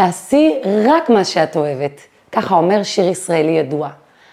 תעשי 0.00 0.54
רק 0.88 1.10
מה 1.10 1.24
שאת 1.24 1.56
אוהבת. 1.56 2.00
ככה 2.32 2.54
אומר 2.54 2.82
שיר 2.82 3.08
ישראלי 3.08 3.52
ידוע. 3.52 3.88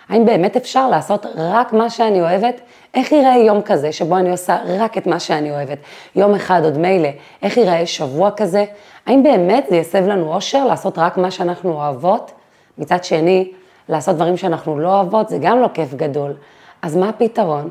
האם 0.09 0.25
באמת 0.25 0.55
אפשר 0.55 0.89
לעשות 0.89 1.25
רק 1.35 1.73
מה 1.73 1.89
שאני 1.89 2.21
אוהבת? 2.21 2.61
איך 2.93 3.11
ייראה 3.11 3.37
יום 3.37 3.61
כזה 3.61 3.91
שבו 3.91 4.17
אני 4.17 4.31
עושה 4.31 4.57
רק 4.65 4.97
את 4.97 5.07
מה 5.07 5.19
שאני 5.19 5.51
אוהבת? 5.51 5.77
יום 6.15 6.35
אחד 6.35 6.61
עוד 6.63 6.77
מילא, 6.77 7.09
איך 7.41 7.57
ייראה 7.57 7.85
שבוע 7.85 8.31
כזה? 8.31 8.65
האם 9.05 9.23
באמת 9.23 9.65
זה 9.69 9.75
יסב 9.75 10.07
לנו 10.07 10.33
אושר 10.33 10.65
לעשות 10.65 10.97
רק 10.97 11.17
מה 11.17 11.31
שאנחנו 11.31 11.73
אוהבות? 11.73 12.31
מצד 12.77 13.03
שני, 13.03 13.51
לעשות 13.89 14.15
דברים 14.15 14.37
שאנחנו 14.37 14.79
לא 14.79 14.89
אוהבות 14.89 15.29
זה 15.29 15.37
גם 15.41 15.61
לא 15.61 15.67
כיף 15.73 15.93
גדול. 15.93 16.33
אז 16.81 16.95
מה 16.95 17.09
הפתרון? 17.09 17.69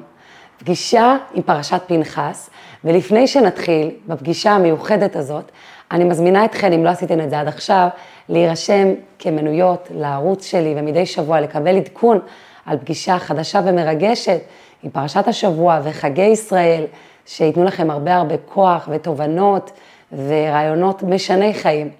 פגישה 0.58 1.16
עם 1.34 1.42
פרשת 1.42 1.80
פנחס, 1.86 2.50
ולפני 2.84 3.26
שנתחיל 3.26 3.90
בפגישה 4.06 4.50
המיוחדת 4.50 5.16
הזאת, 5.16 5.52
אני 5.90 6.04
מזמינה 6.04 6.44
אתכן, 6.44 6.72
אם 6.72 6.84
לא 6.84 6.90
עשיתן 6.90 7.20
את 7.20 7.30
זה 7.30 7.40
עד 7.40 7.48
עכשיו, 7.48 7.88
להירשם 8.28 8.88
כמנויות 9.18 9.88
לערוץ 9.94 10.46
שלי 10.46 10.74
ומדי 10.76 11.06
שבוע 11.06 11.40
לקבל 11.40 11.76
עדכון 11.76 12.18
על 12.66 12.78
פגישה 12.78 13.18
חדשה 13.18 13.60
ומרגשת 13.64 14.40
עם 14.82 14.90
פרשת 14.90 15.28
השבוע 15.28 15.80
וחגי 15.82 16.22
ישראל, 16.22 16.84
שייתנו 17.26 17.64
לכם 17.64 17.90
הרבה 17.90 18.16
הרבה 18.16 18.34
כוח 18.36 18.88
ותובנות 18.92 19.70
ורעיונות 20.12 21.02
משני 21.02 21.54
חיים. 21.54 21.90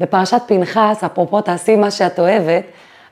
בפרשת 0.00 0.42
פנחס, 0.46 1.04
אפרופו 1.04 1.40
תעשי 1.40 1.76
מה 1.76 1.90
שאת 1.90 2.18
אוהבת, 2.18 2.64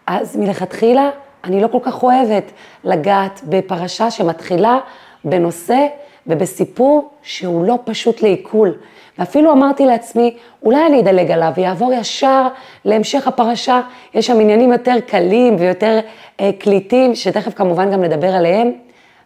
אז 0.07 0.37
מלכתחילה 0.37 1.11
אני 1.45 1.61
לא 1.61 1.69
כל 1.69 1.79
כך 1.83 2.03
אוהבת 2.03 2.53
לגעת 2.85 3.41
בפרשה 3.45 4.11
שמתחילה 4.11 4.79
בנושא 5.25 5.87
ובסיפור 6.27 7.11
שהוא 7.23 7.65
לא 7.65 7.79
פשוט 7.85 8.23
לעיכול. 8.23 8.75
ואפילו 9.19 9.53
אמרתי 9.53 9.87
לעצמי, 9.87 10.37
אולי 10.63 10.87
אני 10.87 11.01
אדלג 11.01 11.31
עליו 11.31 11.53
ויעבור 11.57 11.93
ישר 11.93 12.49
להמשך 12.85 13.29
הפרשה, 13.29 13.81
יש 14.15 14.27
שם 14.27 14.41
עניינים 14.41 14.73
יותר 14.73 14.97
קלים 15.07 15.57
ויותר 15.59 16.01
אה, 16.41 16.51
קליטים, 16.59 17.15
שתכף 17.15 17.55
כמובן 17.55 17.91
גם 17.93 18.05
נדבר 18.05 18.35
עליהם. 18.35 18.73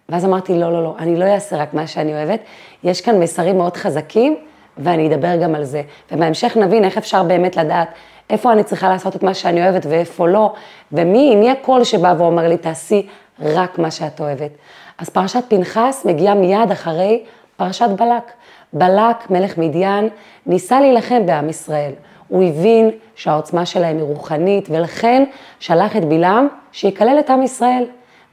ואז 0.09 0.25
אמרתי, 0.25 0.55
לא, 0.55 0.73
לא, 0.73 0.83
לא, 0.83 0.95
אני 0.98 1.17
לא 1.17 1.25
אעשה 1.25 1.56
רק 1.56 1.75
מה 1.75 1.86
שאני 1.86 2.14
אוהבת, 2.14 2.41
יש 2.84 3.01
כאן 3.01 3.20
מסרים 3.20 3.56
מאוד 3.56 3.77
חזקים, 3.77 4.36
ואני 4.79 5.08
אדבר 5.08 5.36
גם 5.42 5.55
על 5.55 5.64
זה. 5.64 5.83
ובהמשך 6.12 6.56
נבין 6.56 6.84
איך 6.84 6.98
אפשר 6.98 7.23
באמת 7.23 7.56
לדעת 7.56 7.89
איפה 8.31 8.53
אני 8.53 8.64
צריכה 8.64 8.89
לעשות 8.89 9.17
את 9.17 9.23
מה 9.23 9.34
שאני 9.34 9.62
אוהבת 9.62 9.86
ואיפה 9.89 10.29
לא, 10.29 10.53
ומי, 10.92 11.34
אם 11.34 11.42
יהיה 11.42 11.55
קול 11.55 11.84
שבא 11.84 12.14
ואומר 12.19 12.48
לי, 12.48 12.56
תעשי 12.56 13.06
רק 13.41 13.79
מה 13.79 13.91
שאת 13.91 14.20
אוהבת. 14.20 14.51
אז 14.98 15.09
פרשת 15.09 15.45
פנחס 15.48 16.03
מגיעה 16.05 16.34
מיד 16.34 16.70
אחרי 16.73 17.23
פרשת 17.56 17.89
בלק. 17.97 18.33
בלק, 18.73 19.31
מלך 19.31 19.59
מדיין, 19.59 20.09
ניסה 20.47 20.81
להילחם 20.81 21.27
בעם 21.27 21.48
ישראל. 21.48 21.92
הוא 22.28 22.45
הבין 22.45 22.91
שהעוצמה 23.14 23.67
שלהם 23.67 23.97
היא 23.97 24.05
רוחנית, 24.05 24.69
ולכן 24.70 25.25
שלח 25.61 25.97
את 25.97 26.05
בלעם 26.05 26.48
שיקלל 26.73 27.17
את 27.19 27.31
עם 27.31 27.42
ישראל. 27.42 27.84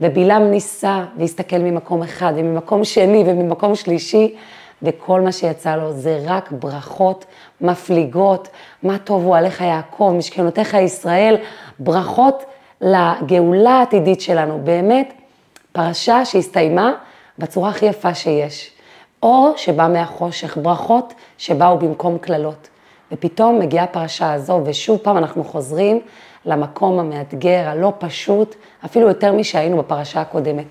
ובלעם 0.02 0.52
ניסה 0.52 1.04
והסתכל 1.18 1.58
ממקום 1.58 2.04
אחד 2.04 2.34
וממקום 2.36 2.84
שני 2.84 3.24
וממקום 3.28 3.76
שלישי, 3.76 4.36
וכל 4.84 5.22
מה 5.22 5.32
שיצא 5.32 5.76
לו 5.76 5.94
זה 5.94 6.20
רק 6.26 6.52
ברכות 6.52 7.26
מפליגות, 7.62 8.48
מה 8.84 8.98
טובו 8.98 9.36
עליך 9.36 9.62
יעקב, 9.62 10.14
משכנותיך 10.18 10.74
ישראל, 10.74 11.38
ברכות 11.80 12.44
לגאולה 12.82 13.72
העתידית 13.72 14.22
שלנו, 14.22 14.60
באמת 14.64 15.14
פרשה 15.72 16.26
שהסתיימה 16.26 16.94
בצורה 17.38 17.70
הכי 17.70 17.86
יפה 17.86 18.14
שיש. 18.14 18.72
אור 19.24 19.54
שבא 19.58 19.88
מהחושך, 19.88 20.58
ברכות 20.58 21.14
שבאו 21.38 21.78
במקום 21.78 22.18
קללות. 22.18 22.70
ופתאום 23.12 23.60
מגיעה 23.60 23.84
הפרשה 23.84 24.34
הזו, 24.34 24.62
ושוב 24.66 24.98
פעם 24.98 25.18
אנחנו 25.18 25.44
חוזרים 25.44 26.02
למקום 26.46 27.00
המאתגר, 27.00 27.64
הלא 27.68 27.94
פשוט, 27.98 28.56
אפילו 28.86 29.08
יותר 29.08 29.34
משהיינו 29.34 29.78
בפרשה 29.78 30.22
הקודמת. 30.22 30.66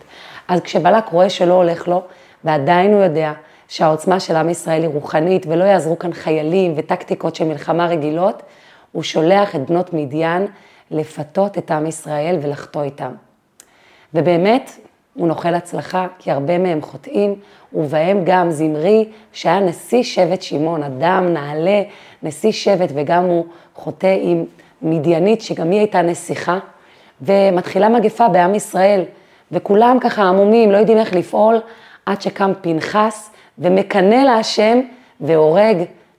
אז 0.49 0.61
כשבלק 0.61 1.09
רואה 1.09 1.31
שלא 1.31 1.55
הולך 1.55 1.89
לו, 1.89 2.03
ועדיין 2.45 2.93
הוא 2.93 3.03
יודע 3.03 3.33
שהעוצמה 3.69 4.21
של 4.21 4.37
עם 4.37 4.51
ישראל 4.51 4.83
היא 4.83 4.91
רוחנית, 4.91 5.47
ולא 5.49 5.65
יעזרו 5.65 5.99
כאן 5.99 6.13
חיילים 6.13 6.75
וטקטיקות 6.77 7.35
של 7.35 7.45
מלחמה 7.45 7.87
רגילות, 7.87 8.43
הוא 8.93 9.03
שולח 9.03 9.57
את 9.57 9.71
בנות 9.71 9.93
מדיין 9.93 10.47
לפתות 10.91 11.59
את 11.59 11.71
עם 11.71 11.87
ישראל 11.87 12.39
ולחטוא 12.43 12.83
איתם. 12.83 13.13
ובאמת, 14.15 14.71
הוא 15.15 15.29
נוחל 15.29 15.55
הצלחה, 15.55 16.07
כי 16.19 16.31
הרבה 16.31 16.59
מהם 16.59 16.83
חוטאים, 16.83 17.35
ובהם 17.73 18.21
גם 18.25 18.51
זמרי, 18.51 19.09
שהיה 19.33 19.61
נשיא 19.61 20.03
שבט 20.03 20.43
שמעון, 20.43 20.83
אדם 20.83 21.29
נעלה, 21.33 21.83
נשיא 22.23 22.53
שבט, 22.53 22.89
וגם 22.95 23.25
הוא 23.25 23.47
חוטא 23.75 24.17
עם 24.21 24.45
מדיינית, 24.83 25.41
שגם 25.41 25.71
היא 25.71 25.79
הייתה 25.79 26.03
נסיכה, 26.03 26.59
ומתחילה 27.23 27.89
מגפה 27.89 28.29
בעם 28.29 28.55
ישראל, 28.55 29.05
וכולם 29.53 29.99
ככה 30.01 30.23
עמומים, 30.23 30.73
לא 30.73 30.77
יודעים 30.77 30.99
איך 30.99 31.15
לפעול, 31.15 31.61
עד 32.07 32.23
שקם 32.23 32.53
פנחס 32.61 33.31
ומקנא 33.59 34.15
להשם 34.15 34.81
והורג 35.21 35.77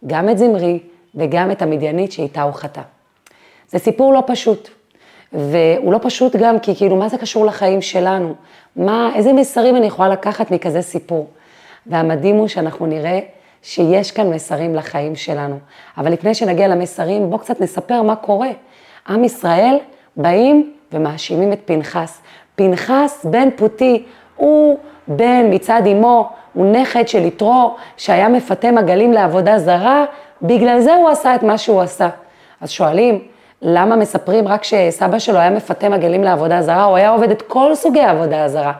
גם 0.07 0.29
את 0.29 0.37
זמרי 0.37 0.79
וגם 1.15 1.51
את 1.51 1.61
המדיינית 1.61 2.11
שאיתה 2.11 2.41
הוא 2.41 2.53
חטא. 2.53 2.81
זה 3.69 3.79
סיפור 3.79 4.13
לא 4.13 4.23
פשוט, 4.27 4.69
והוא 5.33 5.93
לא 5.93 5.99
פשוט 6.01 6.35
גם 6.35 6.59
כי 6.59 6.75
כאילו 6.75 6.95
מה 6.95 7.09
זה 7.09 7.17
קשור 7.17 7.45
לחיים 7.45 7.81
שלנו? 7.81 8.33
מה, 8.75 9.11
איזה 9.15 9.33
מסרים 9.33 9.75
אני 9.75 9.87
יכולה 9.87 10.09
לקחת 10.09 10.51
מכזה 10.51 10.81
סיפור? 10.81 11.27
והמדהים 11.87 12.35
הוא 12.35 12.47
שאנחנו 12.47 12.85
נראה 12.85 13.19
שיש 13.61 14.11
כאן 14.11 14.29
מסרים 14.29 14.75
לחיים 14.75 15.15
שלנו. 15.15 15.59
אבל 15.97 16.11
לפני 16.11 16.33
שנגיע 16.33 16.67
למסרים, 16.67 17.29
בואו 17.29 17.39
קצת 17.39 17.61
נספר 17.61 18.01
מה 18.01 18.15
קורה. 18.15 18.49
עם 19.09 19.23
ישראל 19.23 19.77
באים 20.17 20.73
ומאשימים 20.91 21.53
את 21.53 21.59
פנחס. 21.65 22.21
פנחס 22.55 23.25
בן 23.29 23.49
פוטי, 23.55 24.03
הוא 24.35 24.77
בן 25.07 25.45
מצד 25.49 25.81
אמו, 25.91 26.29
הוא 26.53 26.71
נכד 26.71 27.07
של 27.07 27.25
יתרו 27.25 27.75
שהיה 27.97 28.29
מפתה 28.29 28.71
מגלים 28.71 29.13
לעבודה 29.13 29.59
זרה, 29.59 30.05
בגלל 30.41 30.81
זה 30.81 30.93
הוא 30.93 31.09
עשה 31.09 31.35
את 31.35 31.43
מה 31.43 31.57
שהוא 31.57 31.81
עשה. 31.81 32.09
אז 32.61 32.69
שואלים, 32.69 33.21
למה 33.61 33.95
מספרים 33.95 34.47
רק 34.47 34.63
שסבא 34.63 35.19
שלו 35.19 35.37
היה 35.37 35.49
מפתה 35.49 35.89
מגלים 35.89 36.23
לעבודה 36.23 36.61
זרה, 36.61 36.83
הוא 36.83 36.97
היה 36.97 37.09
עובד 37.09 37.31
את 37.31 37.41
כל 37.41 37.75
סוגי 37.75 38.01
העבודה 38.01 38.43
הזרה. 38.43 38.73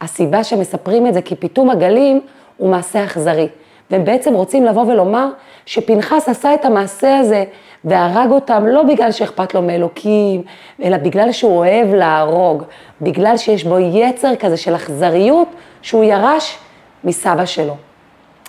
הסיבה 0.00 0.44
שמספרים 0.44 1.06
את 1.06 1.14
זה 1.14 1.22
כי 1.22 1.36
פיתום 1.36 1.70
עגלים 1.70 2.20
הוא 2.56 2.70
מעשה 2.70 3.04
אכזרי. 3.04 3.48
והם 3.90 4.04
בעצם 4.04 4.34
רוצים 4.34 4.64
לבוא 4.64 4.82
ולומר 4.82 5.28
שפנחס 5.66 6.28
עשה 6.28 6.54
את 6.54 6.64
המעשה 6.64 7.18
הזה 7.18 7.44
והרג 7.84 8.30
אותם 8.30 8.66
לא 8.66 8.82
בגלל 8.82 9.12
שאכפת 9.12 9.54
לו 9.54 9.62
מאלוקים, 9.62 10.42
אלא 10.82 10.96
בגלל 10.96 11.32
שהוא 11.32 11.56
אוהב 11.56 11.94
להרוג, 11.94 12.62
בגלל 13.00 13.36
שיש 13.36 13.64
בו 13.64 13.78
יצר 13.78 14.36
כזה 14.36 14.56
של 14.56 14.74
אכזריות 14.74 15.48
שהוא 15.82 16.04
ירש 16.04 16.58
מסבא 17.04 17.44
שלו. 17.44 17.76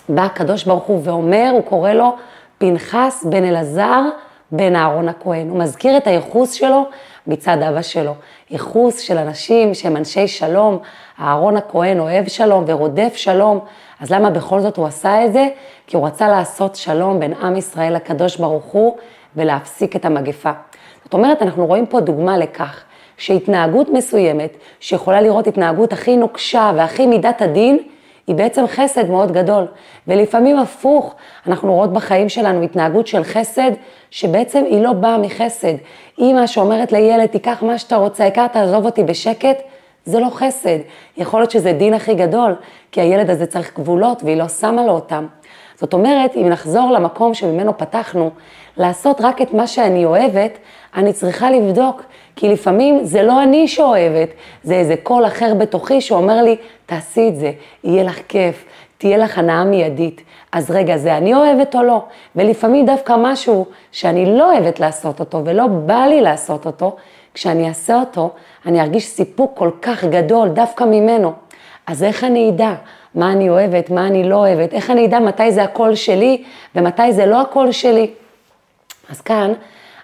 בא 0.09 0.23
הקדוש 0.23 0.63
ברוך 0.63 0.83
הוא 0.83 1.01
ואומר, 1.03 1.49
הוא 1.53 1.61
קורא 1.61 1.91
לו 1.91 2.15
פנחס 2.57 3.25
בן 3.29 3.43
אלעזר 3.43 4.01
בן 4.51 4.75
אהרון 4.75 5.09
הכהן. 5.09 5.49
הוא 5.49 5.59
מזכיר 5.59 5.97
את 5.97 6.07
הייחוס 6.07 6.51
שלו 6.51 6.85
מצד 7.27 7.57
אבא 7.69 7.81
שלו. 7.81 8.13
ייחוס 8.51 8.99
של 8.99 9.17
אנשים 9.17 9.73
שהם 9.73 9.97
אנשי 9.97 10.27
שלום, 10.27 10.77
אהרון 11.19 11.57
הכהן 11.57 11.99
אוהב 11.99 12.27
שלום 12.27 12.63
ורודף 12.67 13.13
שלום, 13.15 13.59
אז 13.99 14.11
למה 14.11 14.29
בכל 14.29 14.59
זאת 14.59 14.77
הוא 14.77 14.87
עשה 14.87 15.25
את 15.25 15.33
זה? 15.33 15.47
כי 15.87 15.97
הוא 15.97 16.07
רצה 16.07 16.27
לעשות 16.27 16.75
שלום 16.75 17.19
בין 17.19 17.33
עם 17.33 17.55
ישראל 17.55 17.95
לקדוש 17.95 18.37
ברוך 18.37 18.65
הוא 18.65 18.97
ולהפסיק 19.35 19.95
את 19.95 20.05
המגפה. 20.05 20.51
זאת 21.03 21.13
אומרת, 21.13 21.41
אנחנו 21.41 21.65
רואים 21.65 21.85
פה 21.85 21.99
דוגמה 21.99 22.37
לכך 22.37 22.83
שהתנהגות 23.17 23.89
מסוימת, 23.89 24.57
שיכולה 24.79 25.21
לראות 25.21 25.47
התנהגות 25.47 25.93
הכי 25.93 26.17
נוקשה 26.17 26.71
והכי 26.75 27.07
מידת 27.07 27.41
הדין, 27.41 27.79
היא 28.27 28.35
בעצם 28.35 28.67
חסד 28.67 29.09
מאוד 29.09 29.31
גדול. 29.31 29.65
ולפעמים 30.07 30.59
הפוך, 30.59 31.15
אנחנו 31.47 31.73
רואות 31.73 31.93
בחיים 31.93 32.29
שלנו 32.29 32.61
התנהגות 32.61 33.07
של 33.07 33.23
חסד, 33.23 33.71
שבעצם 34.11 34.63
היא 34.67 34.81
לא 34.81 34.93
באה 34.93 35.17
מחסד. 35.17 35.73
אימא 36.17 36.47
שאומרת 36.47 36.91
לילד, 36.91 37.25
תיקח 37.25 37.63
מה 37.63 37.77
שאתה 37.77 37.95
רוצה, 37.95 38.23
העיקר 38.23 38.47
תעזוב 38.47 38.85
אותי 38.85 39.03
בשקט, 39.03 39.57
זה 40.05 40.19
לא 40.19 40.27
חסד. 40.31 40.77
יכול 41.17 41.39
להיות 41.39 41.51
שזה 41.51 41.73
דין 41.73 41.93
הכי 41.93 42.13
גדול, 42.13 42.55
כי 42.91 43.01
הילד 43.01 43.29
הזה 43.29 43.45
צריך 43.45 43.75
גבולות 43.75 44.23
והיא 44.23 44.37
לא 44.37 44.47
שמה 44.47 44.85
לו 44.85 44.91
אותם. 44.91 45.27
זאת 45.75 45.93
אומרת, 45.93 46.35
אם 46.35 46.49
נחזור 46.49 46.91
למקום 46.91 47.33
שממנו 47.33 47.77
פתחנו, 47.77 48.29
לעשות 48.77 49.21
רק 49.21 49.41
את 49.41 49.53
מה 49.53 49.67
שאני 49.67 50.05
אוהבת, 50.05 50.57
אני 50.95 51.13
צריכה 51.13 51.51
לבדוק, 51.51 52.03
כי 52.35 52.49
לפעמים 52.49 53.03
זה 53.03 53.23
לא 53.23 53.43
אני 53.43 53.67
שאוהבת, 53.67 54.29
זה 54.63 54.73
איזה 54.73 54.95
קול 55.03 55.25
אחר 55.25 55.53
בתוכי 55.53 56.01
שאומר 56.01 56.41
לי, 56.41 56.55
תעשי 56.85 57.29
את 57.29 57.35
זה, 57.35 57.51
יהיה 57.83 58.03
לך 58.03 58.19
כיף, 58.27 58.65
תהיה 58.97 59.17
לך 59.17 59.37
הנאה 59.37 59.63
מיידית. 59.63 60.21
אז 60.51 60.71
רגע, 60.71 60.97
זה 60.97 61.17
אני 61.17 61.35
אוהבת 61.35 61.75
או 61.75 61.83
לא? 61.83 62.03
ולפעמים 62.35 62.85
דווקא 62.85 63.15
משהו 63.19 63.65
שאני 63.91 64.37
לא 64.37 64.51
אוהבת 64.51 64.79
לעשות 64.79 65.19
אותו 65.19 65.41
ולא 65.45 65.67
בא 65.67 66.05
לי 66.09 66.21
לעשות 66.21 66.65
אותו, 66.65 66.95
כשאני 67.33 67.67
אעשה 67.67 67.99
אותו, 67.99 68.29
אני 68.65 68.81
ארגיש 68.81 69.05
סיפוק 69.05 69.57
כל 69.57 69.71
כך 69.81 70.03
גדול 70.03 70.49
דווקא 70.49 70.83
ממנו. 70.83 71.33
אז 71.87 72.03
איך 72.03 72.23
אני 72.23 72.49
אדע 72.49 72.73
מה 73.15 73.31
אני 73.31 73.49
אוהבת, 73.49 73.89
מה 73.89 74.07
אני 74.07 74.29
לא 74.29 74.35
אוהבת, 74.35 74.73
איך 74.73 74.89
אני 74.89 75.05
אדע 75.05 75.19
מתי 75.19 75.51
זה 75.51 75.63
הקול 75.63 75.95
שלי 75.95 76.43
ומתי 76.75 77.13
זה 77.13 77.25
לא 77.25 77.41
הקול 77.41 77.71
שלי? 77.71 78.11
אז 79.09 79.21
כאן 79.21 79.53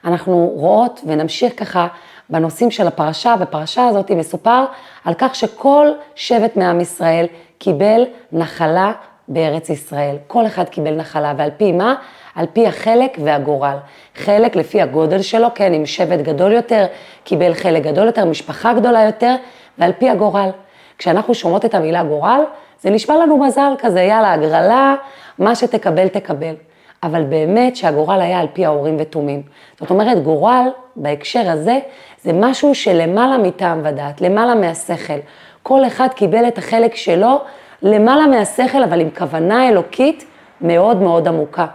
אנחנו 0.05 0.51
רואות 0.55 1.01
ונמשיך 1.05 1.53
ככה 1.57 1.87
בנושאים 2.31 2.71
של 2.71 2.87
הפרשה, 2.87 3.35
בפרשה 3.35 3.87
הזאת 3.87 4.11
מסופר 4.11 4.65
על 5.05 5.13
כך 5.17 5.35
שכל 5.35 5.87
שבט 6.15 6.55
מעם 6.55 6.81
ישראל 6.81 7.25
קיבל 7.57 8.05
נחלה 8.31 8.91
בארץ 9.27 9.69
ישראל. 9.69 10.15
כל 10.27 10.45
אחד 10.45 10.69
קיבל 10.69 10.95
נחלה, 10.95 11.33
ועל 11.37 11.49
פי 11.57 11.71
מה? 11.71 11.95
על 12.35 12.45
פי 12.53 12.67
החלק 12.67 13.17
והגורל. 13.23 13.77
חלק 14.15 14.55
לפי 14.55 14.81
הגודל 14.81 15.21
שלו, 15.21 15.47
כן, 15.55 15.73
עם 15.73 15.85
שבט 15.85 16.19
גדול 16.19 16.51
יותר, 16.51 16.85
קיבל 17.23 17.53
חלק 17.53 17.83
גדול 17.83 18.05
יותר, 18.05 18.25
משפחה 18.25 18.73
גדולה 18.73 19.03
יותר, 19.03 19.35
ועל 19.77 19.91
פי 19.97 20.09
הגורל. 20.09 20.49
כשאנחנו 20.97 21.33
שומעות 21.33 21.65
את 21.65 21.73
המילה 21.73 22.03
גורל, 22.03 22.41
זה 22.81 22.89
נשמע 22.89 23.15
לנו 23.15 23.37
מזל 23.37 23.73
כזה, 23.79 24.01
יאללה, 24.01 24.33
הגרלה, 24.33 24.95
מה 25.39 25.55
שתקבל, 25.55 26.07
תקבל. 26.07 26.53
אבל 27.03 27.23
באמת 27.23 27.75
שהגורל 27.75 28.21
היה 28.21 28.39
על 28.39 28.47
פי 28.53 28.65
ההורים 28.65 28.97
ותומים. 28.99 29.41
זאת 29.79 29.89
אומרת, 29.89 30.23
גורל, 30.23 30.67
בהקשר 30.95 31.49
הזה, 31.49 31.79
זה 32.23 32.33
משהו 32.33 32.75
שלמעלה 32.75 33.37
מטעם 33.37 33.81
ודעת, 33.83 34.21
למעלה 34.21 34.55
מהשכל. 34.55 35.19
כל 35.63 35.85
אחד 35.87 36.07
קיבל 36.15 36.47
את 36.47 36.57
החלק 36.57 36.95
שלו 36.95 37.39
למעלה 37.81 38.27
מהשכל, 38.27 38.83
אבל 38.83 39.01
עם 39.01 39.09
כוונה 39.17 39.69
אלוקית 39.69 40.25
מאוד 40.61 41.01
מאוד 41.01 41.27
עמוקה. 41.27 41.65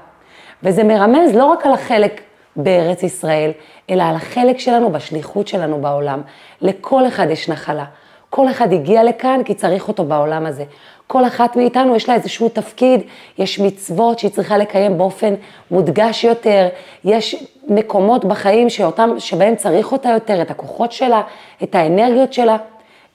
וזה 0.62 0.84
מרמז 0.84 1.34
לא 1.34 1.44
רק 1.44 1.66
על 1.66 1.72
החלק 1.72 2.20
בארץ 2.56 3.02
ישראל, 3.02 3.50
אלא 3.90 4.02
על 4.02 4.14
החלק 4.14 4.58
שלנו 4.58 4.92
בשליחות 4.92 5.48
שלנו 5.48 5.80
בעולם. 5.80 6.22
לכל 6.60 7.06
אחד 7.06 7.26
יש 7.30 7.48
נחלה. 7.48 7.84
כל 8.30 8.50
אחד 8.50 8.72
הגיע 8.72 9.04
לכאן 9.04 9.40
כי 9.44 9.54
צריך 9.54 9.88
אותו 9.88 10.04
בעולם 10.04 10.46
הזה. 10.46 10.64
כל 11.06 11.26
אחת 11.26 11.56
מאיתנו 11.56 11.96
יש 11.96 12.08
לה 12.08 12.14
איזשהו 12.14 12.48
תפקיד, 12.48 13.00
יש 13.38 13.60
מצוות 13.60 14.18
שהיא 14.18 14.30
צריכה 14.30 14.58
לקיים 14.58 14.98
באופן 14.98 15.34
מודגש 15.70 16.24
יותר, 16.24 16.68
יש 17.04 17.44
מקומות 17.68 18.24
בחיים 18.24 18.70
שאותם, 18.70 19.10
שבהם 19.18 19.56
צריך 19.56 19.92
אותה 19.92 20.08
יותר, 20.08 20.42
את 20.42 20.50
הכוחות 20.50 20.92
שלה, 20.92 21.22
את 21.62 21.74
האנרגיות 21.74 22.32
שלה. 22.32 22.56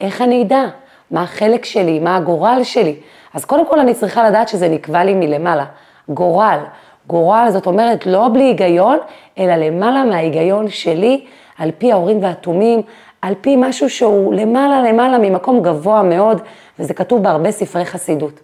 איך 0.01 0.21
אני 0.21 0.41
אדע? 0.41 0.63
מה 1.11 1.23
החלק 1.23 1.65
שלי? 1.65 1.99
מה 1.99 2.15
הגורל 2.15 2.59
שלי? 2.63 2.95
אז 3.33 3.45
קודם 3.45 3.65
כל 3.67 3.79
אני 3.79 3.93
צריכה 3.93 4.29
לדעת 4.29 4.47
שזה 4.47 4.67
נקבע 4.69 5.03
לי 5.03 5.13
מלמעלה. 5.13 5.65
גורל. 6.09 6.59
גורל 7.07 7.47
זאת 7.49 7.65
אומרת 7.65 8.05
לא 8.05 8.27
בלי 8.33 8.43
היגיון, 8.43 8.97
אלא 9.37 9.55
למעלה 9.55 10.03
מההיגיון 10.03 10.69
שלי, 10.69 11.25
על 11.57 11.71
פי 11.77 11.91
ההורים 11.91 12.23
והתומים, 12.23 12.81
על 13.21 13.33
פי 13.41 13.55
משהו 13.55 13.89
שהוא 13.89 14.33
למעלה 14.33 14.81
למעלה 14.81 15.17
ממקום 15.17 15.61
גבוה 15.61 16.03
מאוד, 16.03 16.41
וזה 16.79 16.93
כתוב 16.93 17.23
בהרבה 17.23 17.51
ספרי 17.51 17.85
חסידות. 17.85 18.39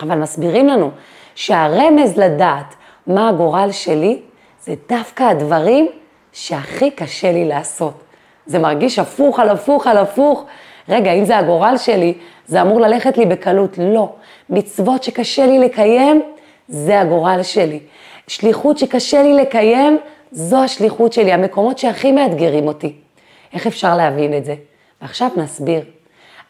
אבל 0.00 0.18
מסבירים 0.18 0.68
לנו 0.68 0.90
שהרמז 1.34 2.16
לדעת 2.16 2.74
מה 3.06 3.28
הגורל 3.28 3.68
שלי, 3.72 4.20
זה 4.60 4.74
דווקא 4.88 5.22
הדברים 5.22 5.88
שהכי 6.32 6.90
קשה 6.90 7.32
לי 7.32 7.44
לעשות. 7.44 7.94
זה 8.46 8.58
מרגיש 8.58 8.98
הפוך 8.98 9.40
על 9.40 9.48
הפוך 9.48 9.86
על 9.86 9.96
הפוך. 9.96 10.44
רגע, 10.88 11.12
אם 11.12 11.24
זה 11.24 11.38
הגורל 11.38 11.76
שלי, 11.76 12.14
זה 12.46 12.62
אמור 12.62 12.80
ללכת 12.80 13.18
לי 13.18 13.26
בקלות. 13.26 13.78
לא. 13.78 14.12
מצוות 14.50 15.02
שקשה 15.02 15.46
לי 15.46 15.58
לקיים, 15.58 16.22
זה 16.68 17.00
הגורל 17.00 17.42
שלי. 17.42 17.80
שליחות 18.28 18.78
שקשה 18.78 19.22
לי 19.22 19.34
לקיים, 19.34 19.98
זו 20.32 20.56
השליחות 20.56 21.12
שלי, 21.12 21.32
המקומות 21.32 21.78
שהכי 21.78 22.12
מאתגרים 22.12 22.66
אותי. 22.66 22.92
איך 23.52 23.66
אפשר 23.66 23.96
להבין 23.96 24.36
את 24.36 24.44
זה? 24.44 24.54
ועכשיו 25.02 25.28
נסביר. 25.36 25.84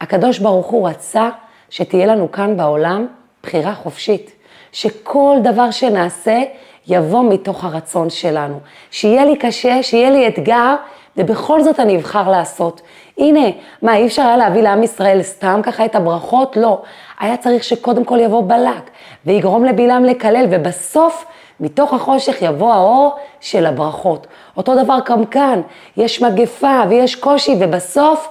הקדוש 0.00 0.38
ברוך 0.38 0.66
הוא 0.66 0.88
רצה 0.88 1.28
שתהיה 1.70 2.06
לנו 2.06 2.32
כאן 2.32 2.56
בעולם 2.56 3.06
בחירה 3.42 3.74
חופשית, 3.74 4.32
שכל 4.72 5.36
דבר 5.42 5.70
שנעשה 5.70 6.42
יבוא 6.86 7.24
מתוך 7.32 7.64
הרצון 7.64 8.10
שלנו. 8.10 8.60
שיהיה 8.90 9.24
לי 9.24 9.36
קשה, 9.36 9.82
שיהיה 9.82 10.10
לי 10.10 10.28
אתגר, 10.28 10.74
ובכל 11.16 11.62
זאת 11.62 11.80
אני 11.80 11.96
אבחר 11.96 12.30
לעשות. 12.30 12.80
הנה, 13.18 13.46
מה, 13.82 13.96
אי 13.96 14.06
אפשר 14.06 14.22
היה 14.22 14.36
להביא 14.36 14.62
לעם 14.62 14.82
ישראל 14.82 15.22
סתם 15.22 15.60
ככה 15.62 15.84
את 15.84 15.94
הברכות? 15.94 16.56
לא. 16.56 16.82
היה 17.20 17.36
צריך 17.36 17.64
שקודם 17.64 18.04
כל 18.04 18.18
יבוא 18.20 18.42
בלק, 18.48 18.90
ויגרום 19.26 19.64
לבלעם 19.64 20.04
לקלל, 20.04 20.46
ובסוף, 20.50 21.24
מתוך 21.60 21.94
החושך 21.94 22.36
יבוא 22.42 22.72
האור 22.72 23.16
של 23.40 23.66
הברכות. 23.66 24.26
אותו 24.56 24.82
דבר 24.82 24.98
גם 25.04 25.26
כאן, 25.26 25.60
יש 25.96 26.22
מגפה 26.22 26.82
ויש 26.88 27.14
קושי, 27.14 27.56
ובסוף 27.60 28.28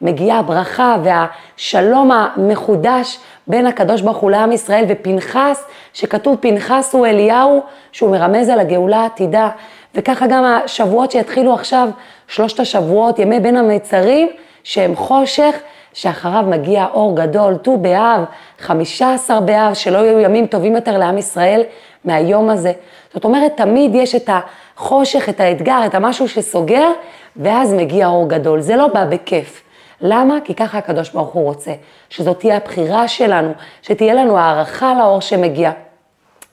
מגיעה 0.00 0.38
הברכה 0.38 0.96
והשלום 1.02 2.10
המחודש 2.12 3.18
בין 3.46 3.66
הקדוש 3.66 4.00
ברוך 4.00 4.16
הוא 4.16 4.30
לעם 4.30 4.52
ישראל 4.52 4.84
ופנחס, 4.88 5.64
שכתוב 5.92 6.36
פנחס 6.40 6.94
הוא 6.94 7.06
אליהו, 7.06 7.62
שהוא 7.92 8.10
מרמז 8.10 8.48
על 8.48 8.60
הגאולה 8.60 9.00
העתידה. 9.00 9.48
וככה 9.94 10.26
גם 10.26 10.44
השבועות 10.44 11.10
שיתחילו 11.10 11.54
עכשיו, 11.54 11.88
שלושת 12.28 12.60
השבועות, 12.60 13.18
ימי 13.18 13.40
בין 13.40 13.56
המצרים, 13.56 14.28
שהם 14.64 14.96
חושך, 14.96 15.54
שאחריו 15.92 16.44
מגיע 16.46 16.86
אור 16.92 17.16
גדול, 17.16 17.56
ט"ו 17.56 17.76
באב, 17.76 18.24
חמישה 18.58 19.14
עשר 19.14 19.40
באב, 19.40 19.74
שלא 19.74 19.98
יהיו 19.98 20.20
ימים 20.20 20.46
טובים 20.46 20.74
יותר 20.74 20.98
לעם 20.98 21.18
ישראל 21.18 21.62
מהיום 22.04 22.50
הזה. 22.50 22.72
זאת 23.14 23.24
אומרת, 23.24 23.52
תמיד 23.56 23.94
יש 23.94 24.14
את 24.14 24.30
החושך, 24.32 25.28
את 25.28 25.40
האתגר, 25.40 25.80
את 25.86 25.94
המשהו 25.94 26.28
שסוגר, 26.28 26.88
ואז 27.36 27.74
מגיע 27.74 28.06
אור 28.06 28.28
גדול. 28.28 28.60
זה 28.60 28.76
לא 28.76 28.86
בא 28.86 29.04
בכיף. 29.04 29.62
למה? 30.00 30.38
כי 30.44 30.54
ככה 30.54 30.78
הקדוש 30.78 31.10
ברוך 31.10 31.32
הוא 31.32 31.44
רוצה, 31.44 31.72
שזאת 32.08 32.38
תהיה 32.38 32.56
הבחירה 32.56 33.08
שלנו, 33.08 33.52
שתהיה 33.82 34.14
לנו 34.14 34.38
הערכה 34.38 34.94
לאור 34.94 35.20
שמגיע. 35.20 35.72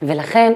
ולכן, 0.01 0.53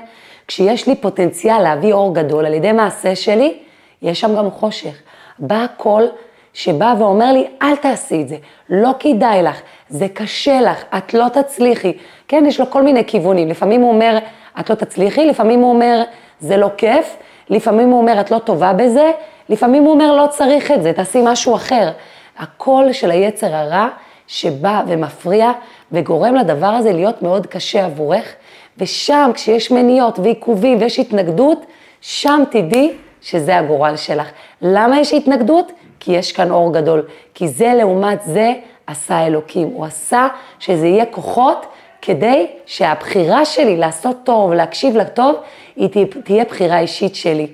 כשיש 0.47 0.87
לי 0.87 0.95
פוטנציאל 0.95 1.61
להביא 1.61 1.93
אור 1.93 2.15
גדול 2.15 2.45
על 2.45 2.53
ידי 2.53 2.71
מעשה 2.71 3.15
שלי, 3.15 3.57
יש 4.01 4.19
שם 4.19 4.35
גם 4.35 4.51
חושך. 4.51 4.95
בא 5.39 5.65
קול 5.77 6.07
שבא 6.53 6.93
ואומר 6.99 7.31
לי, 7.31 7.47
אל 7.61 7.75
תעשי 7.75 8.21
את 8.21 8.27
זה, 8.27 8.37
לא 8.69 8.91
כדאי 8.99 9.43
לך, 9.43 9.61
זה 9.89 10.07
קשה 10.13 10.61
לך, 10.61 10.83
את 10.97 11.13
לא 11.13 11.25
תצליחי. 11.29 11.97
כן, 12.27 12.43
יש 12.47 12.59
לו 12.59 12.69
כל 12.69 12.83
מיני 12.83 13.05
כיוונים. 13.05 13.47
לפעמים 13.47 13.81
הוא 13.81 13.93
אומר, 13.93 14.17
את 14.59 14.69
לא 14.69 14.75
תצליחי, 14.75 15.25
לפעמים 15.25 15.59
הוא 15.59 15.73
אומר, 15.73 16.03
זה 16.39 16.57
לא 16.57 16.69
כיף, 16.77 17.15
לפעמים 17.49 17.89
הוא 17.89 18.01
אומר, 18.01 18.21
את 18.21 18.31
לא 18.31 18.39
טובה 18.39 18.73
בזה, 18.73 19.11
לפעמים 19.49 19.83
הוא 19.83 19.91
אומר, 19.91 20.11
לא 20.11 20.27
צריך 20.27 20.71
את 20.71 20.83
זה, 20.83 20.93
תעשי 20.93 21.21
משהו 21.23 21.55
אחר. 21.55 21.91
הקול 22.37 22.91
של 22.91 23.11
היצר 23.11 23.55
הרע 23.55 23.87
שבא 24.27 24.81
ומפריע 24.87 25.51
וגורם 25.91 26.35
לדבר 26.35 26.67
הזה 26.67 26.93
להיות 26.93 27.21
מאוד 27.21 27.47
קשה 27.47 27.85
עבורך, 27.85 28.33
ושם 28.77 29.31
כשיש 29.33 29.71
מניעות 29.71 30.19
ועיכובים 30.19 30.77
ויש 30.81 30.99
התנגדות, 30.99 31.65
שם 32.01 32.43
תדעי 32.51 32.91
שזה 33.21 33.57
הגורל 33.57 33.95
שלך. 33.95 34.29
למה 34.61 34.99
יש 34.99 35.13
התנגדות? 35.13 35.71
כי 35.99 36.11
יש 36.13 36.31
כאן 36.31 36.51
אור 36.51 36.73
גדול. 36.73 37.05
כי 37.33 37.47
זה 37.47 37.73
לעומת 37.77 38.21
זה 38.25 38.53
עשה 38.87 39.25
אלוקים. 39.25 39.67
הוא 39.67 39.85
עשה 39.85 40.27
שזה 40.59 40.87
יהיה 40.87 41.05
כוחות 41.05 41.65
כדי 42.01 42.47
שהבחירה 42.65 43.45
שלי 43.45 43.77
לעשות 43.77 44.17
טוב, 44.23 44.53
להקשיב 44.53 44.97
לטוב, 44.97 45.35
היא 45.75 46.05
תהיה 46.23 46.43
בחירה 46.43 46.79
אישית 46.79 47.15
שלי. 47.15 47.47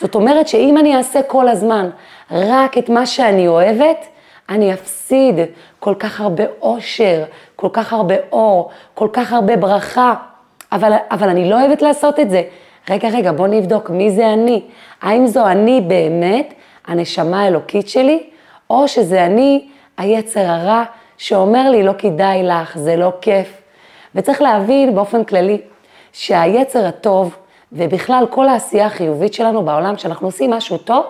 זאת 0.00 0.14
אומרת 0.14 0.48
שאם 0.48 0.78
אני 0.78 0.96
אעשה 0.96 1.22
כל 1.22 1.48
הזמן 1.48 1.90
רק 2.30 2.78
את 2.78 2.88
מה 2.88 3.06
שאני 3.06 3.48
אוהבת, 3.48 4.06
אני 4.48 4.74
אפסיד 4.74 5.34
כל 5.80 5.94
כך 5.98 6.20
הרבה 6.20 6.44
אושר, 6.62 7.24
כל 7.56 7.68
כך 7.72 7.92
הרבה 7.92 8.14
אור, 8.32 8.70
כל 8.94 9.08
כך 9.12 9.32
הרבה 9.32 9.56
ברכה, 9.56 10.14
אבל, 10.72 10.92
אבל 11.10 11.28
אני 11.28 11.50
לא 11.50 11.60
אוהבת 11.60 11.82
לעשות 11.82 12.20
את 12.20 12.30
זה. 12.30 12.42
רגע, 12.90 13.08
רגע, 13.08 13.32
בוא 13.32 13.46
נבדוק 13.46 13.90
מי 13.90 14.10
זה 14.10 14.32
אני. 14.32 14.62
האם 15.02 15.26
זו 15.26 15.46
אני 15.46 15.80
באמת, 15.80 16.54
הנשמה 16.86 17.42
האלוקית 17.42 17.88
שלי, 17.88 18.22
או 18.70 18.88
שזה 18.88 19.26
אני, 19.26 19.68
היצר 19.98 20.40
הרע, 20.40 20.84
שאומר 21.18 21.70
לי, 21.70 21.82
לא 21.82 21.92
כדאי 21.98 22.42
לך, 22.42 22.78
זה 22.78 22.96
לא 22.96 23.12
כיף. 23.20 23.63
וצריך 24.14 24.42
להבין 24.42 24.94
באופן 24.94 25.24
כללי, 25.24 25.60
שהיצר 26.12 26.86
הטוב, 26.86 27.36
ובכלל 27.72 28.24
כל 28.30 28.48
העשייה 28.48 28.86
החיובית 28.86 29.34
שלנו 29.34 29.64
בעולם, 29.64 29.96
כשאנחנו 29.96 30.28
עושים 30.28 30.50
משהו 30.50 30.78
טוב, 30.78 31.04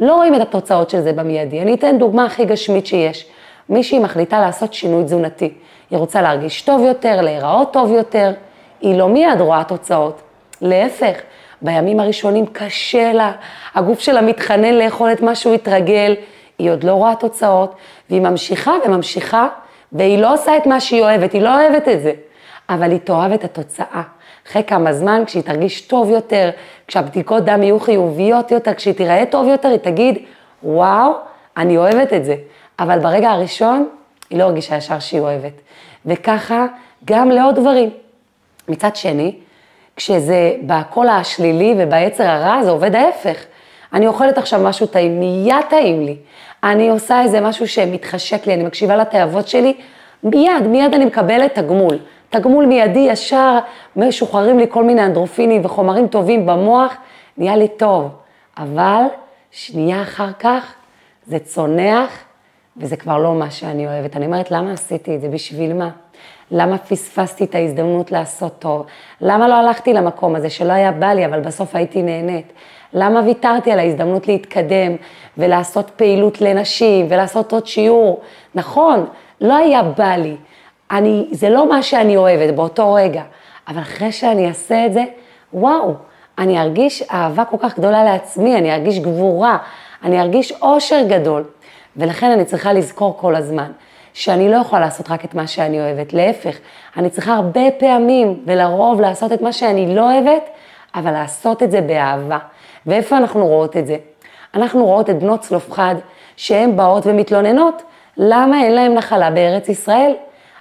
לא 0.00 0.14
רואים 0.14 0.34
את 0.34 0.40
התוצאות 0.40 0.90
של 0.90 1.00
זה 1.00 1.12
במיידי. 1.12 1.62
אני 1.62 1.74
אתן 1.74 1.98
דוגמה 1.98 2.24
הכי 2.24 2.44
גשמית 2.44 2.86
שיש. 2.86 3.26
מישהי 3.68 3.98
מחליטה 3.98 4.40
לעשות 4.40 4.74
שינוי 4.74 5.04
תזונתי. 5.04 5.52
היא 5.90 5.98
רוצה 5.98 6.22
להרגיש 6.22 6.62
טוב 6.62 6.82
יותר, 6.82 7.20
להיראות 7.20 7.72
טוב 7.72 7.92
יותר, 7.92 8.32
היא 8.80 8.98
לא 8.98 9.08
מיד 9.08 9.40
רואה 9.40 9.64
תוצאות. 9.64 10.22
להפך, 10.60 11.20
בימים 11.62 12.00
הראשונים 12.00 12.46
קשה 12.46 13.12
לה, 13.12 13.32
הגוף 13.74 14.00
שלה 14.00 14.20
מתחנן 14.20 14.74
לאכול 14.74 15.12
את 15.12 15.20
מה 15.20 15.34
שהוא 15.34 15.54
התרגל, 15.54 16.14
היא 16.58 16.70
עוד 16.70 16.84
לא 16.84 16.92
רואה 16.92 17.14
תוצאות, 17.14 17.74
והיא 18.10 18.20
ממשיכה 18.20 18.72
וממשיכה, 18.86 19.48
והיא 19.92 20.18
לא 20.18 20.34
עושה 20.34 20.56
את 20.56 20.66
מה 20.66 20.80
שהיא 20.80 21.02
אוהבת, 21.02 21.32
היא 21.32 21.42
לא 21.42 21.60
אוהבת 21.60 21.88
את 21.88 22.02
זה, 22.02 22.12
אבל 22.68 22.90
היא 22.90 23.00
תאהב 23.00 23.32
את 23.32 23.44
התוצאה. 23.44 24.02
אחרי 24.48 24.62
כמה 24.64 24.92
זמן, 24.92 25.22
כשהיא 25.26 25.42
תרגיש 25.42 25.80
טוב 25.80 26.10
יותר, 26.10 26.50
כשהבדיקות 26.86 27.44
דם 27.44 27.62
יהיו 27.62 27.80
חיוביות 27.80 28.50
יותר, 28.50 28.74
כשהיא 28.74 28.94
תיראה 28.94 29.24
טוב 29.30 29.48
יותר, 29.48 29.68
היא 29.68 29.78
תגיד, 29.78 30.18
וואו, 30.62 31.12
אני 31.56 31.76
אוהבת 31.76 32.12
את 32.12 32.24
זה. 32.24 32.36
אבל 32.78 32.98
ברגע 32.98 33.30
הראשון, 33.30 33.88
היא 34.30 34.38
לא 34.38 34.44
הרגישה 34.44 34.76
ישר 34.76 34.98
שהיא 34.98 35.20
אוהבת. 35.20 35.52
וככה 36.06 36.66
גם 37.04 37.30
לעוד 37.30 37.54
דברים. 37.54 37.90
מצד 38.68 38.96
שני, 38.96 39.34
כשזה 39.96 40.52
בקול 40.62 41.08
השלילי 41.08 41.74
וביצר 41.78 42.24
הרע, 42.24 42.62
זה 42.64 42.70
עובד 42.70 42.94
ההפך. 42.94 43.44
אני 43.92 44.06
אוכלת 44.06 44.38
עכשיו 44.38 44.60
משהו 44.60 44.86
טעים, 44.86 45.20
מיד 45.20 45.64
טעים 45.70 46.06
לי. 46.06 46.16
אני 46.64 46.88
עושה 46.88 47.22
איזה 47.22 47.40
משהו 47.40 47.68
שמתחשק 47.68 48.46
לי, 48.46 48.54
אני 48.54 48.64
מקשיבה 48.64 48.96
לתאוות 48.96 49.48
שלי, 49.48 49.74
מיד, 50.22 50.66
מיד 50.66 50.94
אני 50.94 51.04
מקבלת 51.04 51.54
תגמול. 51.54 51.98
תגמול 52.30 52.66
מיידי, 52.66 52.98
ישר 52.98 53.58
משוחררים 53.96 54.58
לי 54.58 54.66
כל 54.68 54.84
מיני 54.84 55.04
אנדרופינים 55.04 55.64
וחומרים 55.64 56.08
טובים 56.08 56.46
במוח, 56.46 56.96
נהיה 57.38 57.56
לי 57.56 57.68
טוב. 57.68 58.08
אבל 58.58 59.02
שנייה 59.50 60.02
אחר 60.02 60.32
כך 60.38 60.74
זה 61.26 61.38
צונח, 61.38 62.24
וזה 62.76 62.96
כבר 62.96 63.18
לא 63.18 63.34
מה 63.34 63.50
שאני 63.50 63.86
אוהבת. 63.86 64.16
אני 64.16 64.26
אומרת, 64.26 64.50
למה 64.50 64.72
עשיתי 64.72 65.16
את 65.16 65.20
זה? 65.20 65.28
בשביל 65.28 65.72
מה? 65.72 65.90
למה 66.50 66.78
פספסתי 66.78 67.44
את 67.44 67.54
ההזדמנות 67.54 68.12
לעשות 68.12 68.52
טוב? 68.58 68.86
למה 69.20 69.48
לא 69.48 69.54
הלכתי 69.54 69.92
למקום 69.92 70.34
הזה 70.36 70.50
שלא 70.50 70.72
היה 70.72 70.92
בא 70.92 71.06
לי, 71.06 71.26
אבל 71.26 71.40
בסוף 71.40 71.74
הייתי 71.74 72.02
נהנית? 72.02 72.52
למה 72.92 73.20
ויתרתי 73.20 73.72
על 73.72 73.78
ההזדמנות 73.78 74.28
להתקדם 74.28 74.96
ולעשות 75.38 75.90
פעילות 75.96 76.40
לנשים 76.40 77.06
ולעשות 77.10 77.52
עוד 77.52 77.66
שיעור? 77.66 78.20
נכון, 78.54 79.06
לא 79.40 79.56
היה 79.56 79.82
בא 79.82 80.16
לי. 80.16 80.36
אני, 80.90 81.28
זה 81.30 81.50
לא 81.50 81.68
מה 81.68 81.82
שאני 81.82 82.16
אוהבת 82.16 82.54
באותו 82.54 82.94
רגע, 82.94 83.22
אבל 83.68 83.80
אחרי 83.80 84.12
שאני 84.12 84.48
אעשה 84.48 84.86
את 84.86 84.92
זה, 84.92 85.04
וואו, 85.54 85.94
אני 86.38 86.60
ארגיש 86.60 87.02
אהבה 87.02 87.44
כל 87.44 87.56
כך 87.60 87.78
גדולה 87.78 88.04
לעצמי, 88.04 88.56
אני 88.56 88.74
ארגיש 88.74 88.98
גבורה, 88.98 89.58
אני 90.02 90.20
ארגיש 90.20 90.52
אושר 90.52 91.02
גדול. 91.08 91.44
ולכן 91.96 92.30
אני 92.30 92.44
צריכה 92.44 92.72
לזכור 92.72 93.16
כל 93.20 93.34
הזמן 93.34 93.72
שאני 94.14 94.48
לא 94.48 94.56
יכולה 94.56 94.80
לעשות 94.80 95.10
רק 95.10 95.24
את 95.24 95.34
מה 95.34 95.46
שאני 95.46 95.80
אוהבת, 95.80 96.12
להפך, 96.12 96.56
אני 96.96 97.10
צריכה 97.10 97.34
הרבה 97.34 97.70
פעמים 97.78 98.42
ולרוב 98.46 99.00
לעשות 99.00 99.32
את 99.32 99.42
מה 99.42 99.52
שאני 99.52 99.94
לא 99.94 100.12
אוהבת, 100.12 100.42
אבל 100.94 101.10
לעשות 101.10 101.62
את 101.62 101.70
זה 101.70 101.80
באהבה. 101.80 102.38
ואיפה 102.86 103.16
אנחנו 103.16 103.46
רואות 103.46 103.76
את 103.76 103.86
זה? 103.86 103.96
אנחנו 104.54 104.84
רואות 104.84 105.10
את 105.10 105.18
בנות 105.18 105.40
צלופחד, 105.40 105.94
שהן 106.36 106.76
באות 106.76 107.06
ומתלוננות, 107.06 107.82
למה 108.16 108.62
אין 108.62 108.74
להן 108.74 108.94
נחלה 108.94 109.30
בארץ 109.30 109.68
ישראל? 109.68 110.12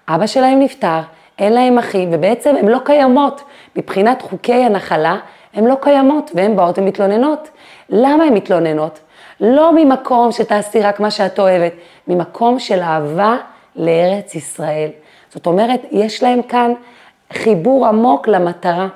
אבא 0.08 0.28
שלהם 0.28 0.60
נפטר, 0.60 1.00
אין 1.40 1.54
להם 1.54 1.78
אחים, 1.78 2.10
ובעצם 2.14 2.56
הן 2.60 2.68
לא 2.68 2.80
קיימות. 2.86 3.44
מבחינת 3.76 4.22
חוקי 4.22 4.64
הנחלה, 4.64 5.18
הן 5.54 5.64
לא 5.64 5.76
קיימות, 5.82 6.32
והן 6.34 6.56
באות 6.56 6.80
ומתלוננות. 6.80 7.50
למה 7.90 8.24
הן 8.24 8.34
מתלוננות? 8.34 9.00
לא 9.40 9.72
ממקום 9.76 10.32
שתעשי 10.32 10.82
רק 10.82 11.00
מה 11.00 11.12
שאת 11.12 11.40
אוהבת, 11.40 11.74
ממקום 12.08 12.60
של 12.60 12.80
אהבה 12.80 13.38
לארץ 13.76 14.36
ישראל. 14.36 14.90
זאת 15.30 15.46
אומרת, 15.46 15.82
יש 15.92 16.24
להם 16.24 16.42
כאן 16.42 16.74
חיבור 17.34 17.88
עמוק 17.88 18.28
למטרה. 18.28 18.88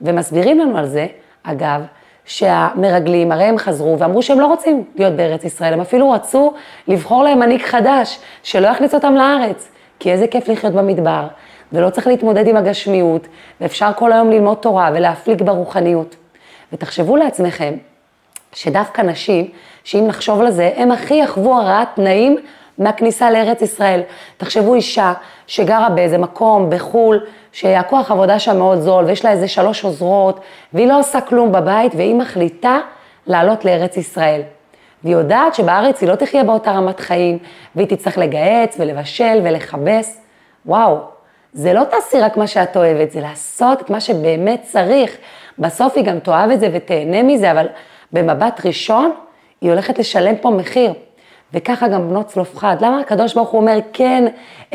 ומסבירים 0.00 0.58
לנו 0.58 0.78
על 0.78 0.86
זה, 0.86 1.06
אגב, 1.42 1.82
שהמרגלים, 2.24 3.32
הרי 3.32 3.44
הם 3.44 3.58
חזרו 3.58 3.98
ואמרו 3.98 4.22
שהם 4.22 4.40
לא 4.40 4.46
רוצים 4.46 4.84
להיות 4.96 5.12
בארץ 5.12 5.44
ישראל, 5.44 5.72
הם 5.72 5.80
אפילו 5.80 6.10
רצו 6.10 6.52
לבחור 6.88 7.24
להם 7.24 7.38
מנהיג 7.38 7.62
חדש, 7.62 8.18
שלא 8.42 8.68
יכניס 8.68 8.94
אותם 8.94 9.14
לארץ, 9.14 9.68
כי 10.00 10.12
איזה 10.12 10.26
כיף 10.26 10.48
לחיות 10.48 10.72
במדבר, 10.72 11.26
ולא 11.72 11.90
צריך 11.90 12.06
להתמודד 12.06 12.46
עם 12.46 12.56
הגשמיות, 12.56 13.26
ואפשר 13.60 13.90
כל 13.96 14.12
היום 14.12 14.30
ללמוד 14.30 14.56
תורה 14.56 14.90
ולהפליג 14.94 15.42
ברוחניות. 15.42 16.16
ותחשבו 16.72 17.16
לעצמכם, 17.16 17.74
שדווקא 18.52 19.02
נשים, 19.02 19.48
שאם 19.84 20.06
נחשוב 20.06 20.40
על 20.40 20.50
זה, 20.50 20.70
הם 20.76 20.92
הכי 20.92 21.14
יחוו 21.14 21.54
הרעת 21.54 21.88
תנאים 21.94 22.36
מהכניסה 22.78 23.30
לארץ 23.30 23.62
ישראל. 23.62 24.00
תחשבו 24.36 24.74
אישה 24.74 25.12
שגרה 25.46 25.88
באיזה 25.90 26.18
מקום 26.18 26.70
בחו"ל, 26.70 27.26
שהכוח 27.52 28.10
עבודה 28.10 28.38
שם 28.38 28.58
מאוד 28.58 28.80
זול, 28.80 29.04
ויש 29.04 29.24
לה 29.24 29.30
איזה 29.30 29.48
שלוש 29.48 29.84
עוזרות, 29.84 30.40
והיא 30.72 30.86
לא 30.86 30.98
עושה 30.98 31.20
כלום 31.20 31.52
בבית, 31.52 31.94
והיא 31.94 32.14
מחליטה 32.14 32.78
לעלות 33.26 33.64
לארץ 33.64 33.96
ישראל. 33.96 34.42
והיא 35.04 35.16
יודעת 35.16 35.54
שבארץ 35.54 36.00
היא 36.00 36.08
לא 36.08 36.14
תחיה 36.14 36.44
באותה 36.44 36.72
רמת 36.72 37.00
חיים, 37.00 37.38
והיא 37.76 37.88
תצטרך 37.88 38.18
לגהץ 38.18 38.76
ולבשל 38.78 39.40
ולכבס. 39.44 40.20
וואו, 40.66 40.98
זה 41.52 41.72
לא 41.72 41.84
תעשי 41.84 42.20
רק 42.20 42.36
מה 42.36 42.46
שאת 42.46 42.76
אוהבת, 42.76 43.10
זה 43.10 43.20
לעשות 43.20 43.80
את 43.80 43.90
מה 43.90 44.00
שבאמת 44.00 44.62
צריך. 44.62 45.16
בסוף 45.58 45.96
היא 45.96 46.04
גם 46.04 46.18
תאהב 46.18 46.50
את 46.50 46.60
זה 46.60 46.68
ותהנה 46.72 47.22
מזה, 47.22 47.50
אבל 47.50 47.66
במבט 48.12 48.60
ראשון, 48.66 49.10
היא 49.60 49.70
הולכת 49.70 49.98
לשלם 49.98 50.36
פה 50.36 50.50
מחיר. 50.50 50.92
וככה 51.54 51.88
גם 51.88 52.08
בנות 52.08 52.26
צלופחד. 52.26 52.76
למה 52.80 53.00
הקדוש 53.00 53.34
ברוך 53.34 53.48
הוא 53.48 53.60
אומר, 53.60 53.78
כן, 53.92 54.24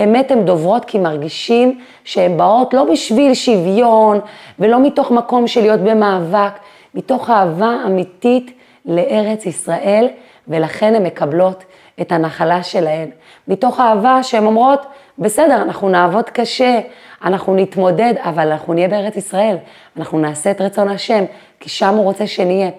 אמת 0.04 0.32
הן 0.32 0.46
דוברות 0.46 0.86
כי 0.86 1.00
מרגישים 1.00 1.80
שהן 2.04 2.38
באות 2.38 2.74
לא 2.74 2.84
בשביל 2.84 3.34
שוויון 3.34 4.20
ולא 4.60 4.80
מתוך 4.80 5.12
מקום 5.12 5.48
של 5.48 5.62
להיות 5.62 5.80
במאבק, 5.80 6.52
מתוך 6.96 7.30
אהבה 7.30 7.76
אמיתית 7.86 8.55
לארץ 8.86 9.46
ישראל, 9.46 10.08
ולכן 10.48 10.96
הן 10.96 11.04
מקבלות 11.04 11.64
את 12.02 12.12
הנחלה 12.12 12.64
שלהן. 12.64 13.10
מתוך 13.48 13.80
אהבה 13.80 14.24
שהן 14.24 14.46
אומרות, 14.46 14.86
בסדר, 15.20 15.62
אנחנו 15.62 15.90
נעבוד 15.90 16.30
קשה, 16.30 16.80
אנחנו 17.24 17.56
נתמודד, 17.56 18.14
אבל 18.18 18.52
אנחנו 18.52 18.74
נהיה 18.74 18.88
בארץ 18.88 19.16
ישראל, 19.16 19.58
אנחנו 19.98 20.20
נעשה 20.20 20.52
את 20.52 20.62
רצון 20.62 20.88
השם, 20.90 21.24
כי 21.60 21.70
שם 21.70 21.94
הוא 21.96 22.04
רוצה 22.04 22.28
שנהיה. 22.28 22.70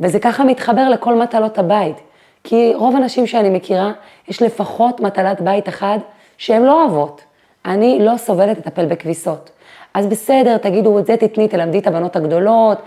וזה 0.00 0.18
ככה 0.18 0.44
מתחבר 0.44 0.88
לכל 0.88 1.14
מטלות 1.14 1.58
הבית. 1.58 1.96
כי 2.44 2.72
רוב 2.74 2.96
הנשים 2.96 3.26
שאני 3.26 3.50
מכירה, 3.50 3.92
יש 4.28 4.42
לפחות 4.42 5.00
מטלת 5.00 5.40
בית 5.40 5.68
אחד 5.68 5.98
שהן 6.38 6.62
לא 6.62 6.82
אוהבות. 6.82 7.22
אני 7.64 7.98
לא 8.00 8.16
סובלת 8.16 8.58
לטפל 8.58 8.86
בכביסות. 8.86 9.50
אז 9.94 10.06
בסדר, 10.06 10.56
תגידו, 10.56 10.98
את 10.98 11.06
זה 11.06 11.16
תתני, 11.16 11.48
תלמדי 11.48 11.78
את 11.78 11.86
הבנות 11.86 12.16
הגדולות, 12.16 12.78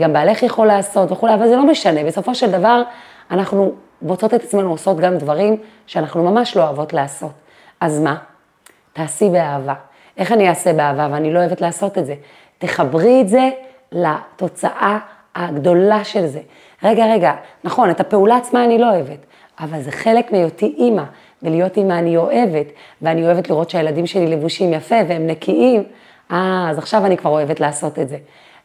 גם 0.00 0.12
בעלך 0.12 0.42
יכול 0.42 0.66
לעשות 0.66 1.12
וכולי, 1.12 1.34
אבל 1.34 1.48
זה 1.48 1.56
לא 1.56 1.66
משנה. 1.66 2.04
בסופו 2.04 2.34
של 2.34 2.50
דבר, 2.50 2.82
אנחנו 3.30 3.72
מוצאות 4.02 4.34
את 4.34 4.44
עצמנו 4.44 4.70
עושות 4.70 5.00
גם 5.00 5.18
דברים 5.18 5.56
שאנחנו 5.86 6.30
ממש 6.30 6.56
לא 6.56 6.62
אוהבות 6.62 6.92
לעשות. 6.92 7.32
אז 7.80 8.00
מה? 8.00 8.16
תעשי 8.92 9.28
באהבה. 9.28 9.74
איך 10.16 10.32
אני 10.32 10.48
אעשה 10.48 10.72
באהבה 10.72 11.08
ואני 11.10 11.32
לא 11.32 11.38
אוהבת 11.38 11.60
לעשות 11.60 11.98
את 11.98 12.06
זה? 12.06 12.14
תחברי 12.58 13.20
את 13.20 13.28
זה 13.28 13.50
לתוצאה 13.92 14.98
הגדולה 15.34 16.04
של 16.04 16.26
זה. 16.26 16.40
רגע, 16.82 17.06
רגע, 17.06 17.32
נכון, 17.64 17.90
את 17.90 18.00
הפעולה 18.00 18.36
עצמה 18.36 18.64
אני 18.64 18.78
לא 18.78 18.90
אוהבת, 18.90 19.18
אבל 19.60 19.80
זה 19.80 19.90
חלק 19.90 20.32
מהיותי 20.32 20.74
אימא, 20.78 21.02
ולהיות 21.42 21.76
אימא 21.76 21.92
אני 21.92 22.16
אוהבת, 22.16 22.66
ואני 23.02 23.24
אוהבת 23.24 23.50
לראות 23.50 23.70
שהילדים 23.70 24.06
שלי 24.06 24.26
לבושים 24.26 24.72
יפה 24.72 24.94
והם 25.08 25.26
נקיים, 25.26 25.82
אה, 26.32 26.66
אז 26.70 26.78
עכשיו 26.78 27.06
אני 27.06 27.16
כבר 27.16 27.30
אוהבת 27.30 27.60
לעשות 27.60 27.98
את 27.98 28.08
זה. 28.08 28.16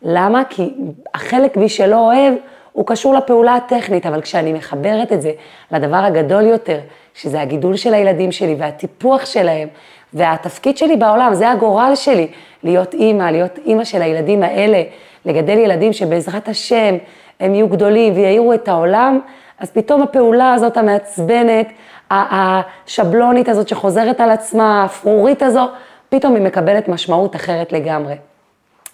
למה? 0.02 0.44
כי 0.50 0.74
החלק 1.14 1.58
בי 1.58 1.70
שלא 1.70 1.96
אוהב, 1.96 2.34
הוא 2.72 2.86
קשור 2.88 3.14
לפעולה 3.14 3.56
הטכנית, 3.56 4.06
אבל 4.06 4.22
כשאני 4.22 4.54
מחברת 4.54 5.14
את 5.14 5.22
זה 5.22 5.32
לדבר 5.72 5.98
הגדול 5.98 6.44
יותר, 6.44 6.80
שזה 7.14 7.42
הגידול 7.42 7.76
של 7.76 7.94
הילדים 7.94 8.32
שלי 8.32 8.56
והטיפוח 8.60 9.26
שלהם, 9.26 9.68
והתפקיד 10.14 10.78
שלי 10.78 10.98
בעולם, 10.98 11.34
זה 11.34 11.50
הגורל 11.50 11.92
שלי, 11.96 12.28
להיות 12.64 12.94
אימא, 12.94 13.24
להיות 13.24 13.60
אימא 13.66 13.84
של 13.84 14.02
הילדים 14.02 14.44
האלה, 14.44 14.84
לגדל 15.26 15.58
ילדים 15.58 15.94
שבעזרת 15.94 16.48
השם 16.48 16.96
הם 17.40 17.56
יהיו 17.56 17.68
גדולים 17.68 18.14
ויעירו 18.16 18.54
את 18.54 18.68
העולם, 18.68 19.20
אז 19.60 19.72
פתאום 19.72 20.02
הפעולה 20.02 20.54
הזאת 20.54 20.78
המעצבנת, 20.78 21.68
השבלונית 22.12 23.50
הזאת 23.50 23.68
שחוזרת 23.68 24.22
על 24.22 24.32
עצמה, 24.32 24.82
האפרורית 24.82 25.44
הזו, 25.44 25.68
פתאום 26.10 26.36
היא 26.36 26.44
מקבלת 26.44 26.88
משמעות 26.88 27.36
אחרת 27.36 27.72
לגמרי. 27.72 28.16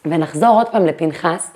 ונחזור 0.05 0.49
עוד 0.49 0.69
פעם 0.69 0.85
לפנחס. 0.85 1.51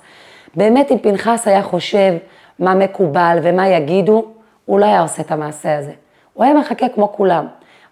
באמת 0.54 0.92
אם 0.92 0.98
פנחס 0.98 1.48
היה 1.48 1.62
חושב 1.62 2.14
מה 2.58 2.74
מקובל 2.74 3.38
ומה 3.42 3.68
יגידו, 3.68 4.24
הוא 4.64 4.80
לא 4.80 4.86
היה 4.86 5.00
עושה 5.00 5.22
את 5.22 5.32
המעשה 5.32 5.78
הזה. 5.78 5.92
הוא 6.34 6.44
היה 6.44 6.54
מחכה 6.54 6.88
כמו 6.88 7.12
כולם. 7.12 7.46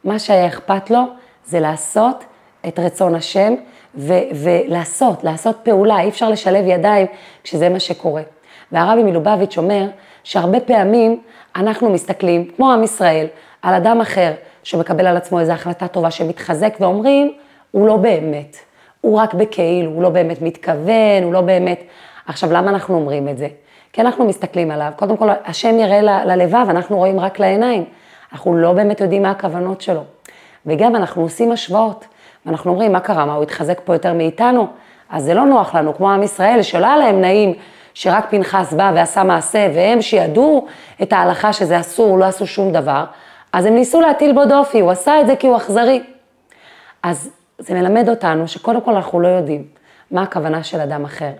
מה 0.04 0.18
שהיה 0.18 0.46
אכפת 0.46 0.90
לו 0.90 1.00
זה 1.44 1.60
לעשות 1.60 2.24
את 2.68 2.78
רצון 2.78 3.14
השם 3.14 3.54
ו- 3.94 4.22
ולעשות, 4.34 5.24
לעשות 5.24 5.56
פעולה, 5.62 6.00
אי 6.00 6.08
אפשר 6.08 6.30
לשלב 6.30 6.64
ידיים 6.66 7.06
כשזה 7.42 7.68
מה 7.68 7.80
שקורה. 7.80 8.22
והרבי 8.72 9.02
מלובביץ' 9.02 9.58
אומר 9.58 9.86
שהרבה 10.24 10.60
פעמים 10.60 11.20
אנחנו 11.56 11.90
מסתכלים, 11.90 12.50
כמו 12.56 12.72
עם 12.72 12.82
ישראל, 12.84 13.26
על 13.62 13.74
אדם 13.74 14.00
אחר 14.00 14.32
שמקבל 14.62 15.06
על 15.06 15.16
עצמו 15.16 15.40
איזו 15.40 15.52
החלטה 15.52 15.88
טובה 15.88 16.10
שמתחזק 16.10 16.74
ואומרים, 16.80 17.32
הוא 17.70 17.86
לא 17.86 17.96
באמת, 17.96 18.56
הוא 19.04 19.18
רק 19.18 19.34
בכאילו, 19.34 19.90
הוא 19.90 20.02
לא 20.02 20.08
באמת 20.08 20.42
מתכוון, 20.42 21.22
הוא 21.22 21.32
לא 21.32 21.40
באמת... 21.40 21.82
עכשיו, 22.26 22.52
למה 22.52 22.70
אנחנו 22.70 22.94
אומרים 22.94 23.28
את 23.28 23.38
זה? 23.38 23.48
כי 23.92 24.00
אנחנו 24.00 24.24
מסתכלים 24.24 24.70
עליו, 24.70 24.92
קודם 24.96 25.16
כל, 25.16 25.28
השם 25.44 25.78
יראה 25.78 26.24
ללבב, 26.24 26.66
אנחנו 26.68 26.96
רואים 26.96 27.20
רק 27.20 27.38
לעיניים. 27.38 27.84
אנחנו 28.32 28.56
לא 28.56 28.72
באמת 28.72 29.00
יודעים 29.00 29.22
מה 29.22 29.30
הכוונות 29.30 29.80
שלו. 29.80 30.00
וגם 30.66 30.96
אנחנו 30.96 31.22
עושים 31.22 31.52
השוואות, 31.52 32.04
ואנחנו 32.46 32.70
אומרים, 32.70 32.92
מה 32.92 33.00
קרה, 33.00 33.24
מה, 33.24 33.34
הוא 33.34 33.42
התחזק 33.42 33.80
פה 33.84 33.94
יותר 33.94 34.12
מאיתנו? 34.12 34.66
אז 35.10 35.24
זה 35.24 35.34
לא 35.34 35.44
נוח 35.44 35.74
לנו, 35.74 35.94
כמו 35.94 36.10
עם 36.10 36.22
ישראל, 36.22 36.62
שלא 36.62 36.86
היה 36.86 36.96
להם 36.96 37.20
נעים 37.20 37.54
שרק 37.94 38.26
פנחס 38.30 38.72
בא 38.72 38.92
ועשה 38.94 39.22
מעשה, 39.24 39.68
והם 39.74 40.02
שידעו 40.02 40.66
את 41.02 41.12
ההלכה 41.12 41.52
שזה 41.52 41.80
אסור, 41.80 42.18
לא 42.18 42.24
עשו 42.24 42.46
שום 42.46 42.72
דבר, 42.72 43.04
אז 43.52 43.66
הם 43.66 43.74
ניסו 43.74 44.00
להטיל 44.00 44.32
בו 44.32 44.44
דופי, 44.44 44.80
הוא 44.80 44.90
עשה 44.90 45.20
את 45.20 45.26
זה 45.26 45.36
כי 45.36 45.46
הוא 45.46 45.56
אכזרי. 45.56 46.02
אז 47.02 47.30
זה 47.58 47.74
מלמד 47.74 48.08
אותנו 48.08 48.48
שקודם 48.48 48.80
כל 48.80 48.94
אנחנו 48.94 49.20
לא 49.20 49.28
יודעים 49.28 49.64
מה 50.10 50.22
הכוונה 50.22 50.62
של 50.62 50.80
אדם 50.80 51.04
אחר. 51.04 51.30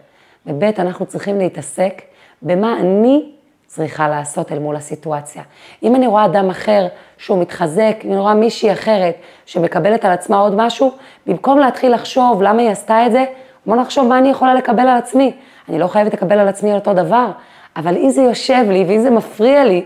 וב' 0.47 0.65
אנחנו 0.65 1.07
צריכים 1.07 1.39
להתעסק 1.39 2.03
במה 2.43 2.77
אני 2.81 3.31
צריכה 3.67 4.09
לעשות 4.09 4.53
אל 4.53 4.59
מול 4.59 4.77
הסיטואציה. 4.77 5.43
אם 5.83 5.97
אני 5.97 6.07
רואה 6.07 6.25
אדם 6.25 6.51
אחר 6.51 6.87
שהוא 7.19 7.39
מתחזק, 7.39 7.97
אם 8.05 8.13
אני 8.13 8.21
רואה 8.21 8.35
מישהי 8.35 8.73
אחרת 8.73 9.15
שמקבלת 9.47 10.05
על 10.05 10.13
עצמה 10.13 10.39
עוד 10.39 10.55
משהו, 10.57 10.93
במקום 11.27 11.59
להתחיל 11.59 11.95
לחשוב 11.95 12.43
למה 12.43 12.63
היא 12.63 12.71
עשתה 12.71 13.07
את 13.07 13.13
זה, 13.13 13.25
בוא 13.67 13.77
נחשוב 13.77 14.09
מה 14.09 14.19
אני 14.19 14.29
יכולה 14.29 14.55
לקבל 14.55 14.89
על 14.89 14.97
עצמי. 14.97 15.33
אני 15.69 15.79
לא 15.79 15.87
חייבת 15.87 16.15
לקבל 16.15 16.39
על 16.39 16.49
עצמי 16.49 16.73
אותו 16.73 16.95
דבר, 16.95 17.31
אבל 17.77 17.97
אם 17.97 18.11
זה 18.11 18.23
יושב 18.23 18.65
לי 18.69 18.85
ואם 18.89 19.01
זה 19.01 19.11
מפריע 19.11 19.65
לי, 19.65 19.85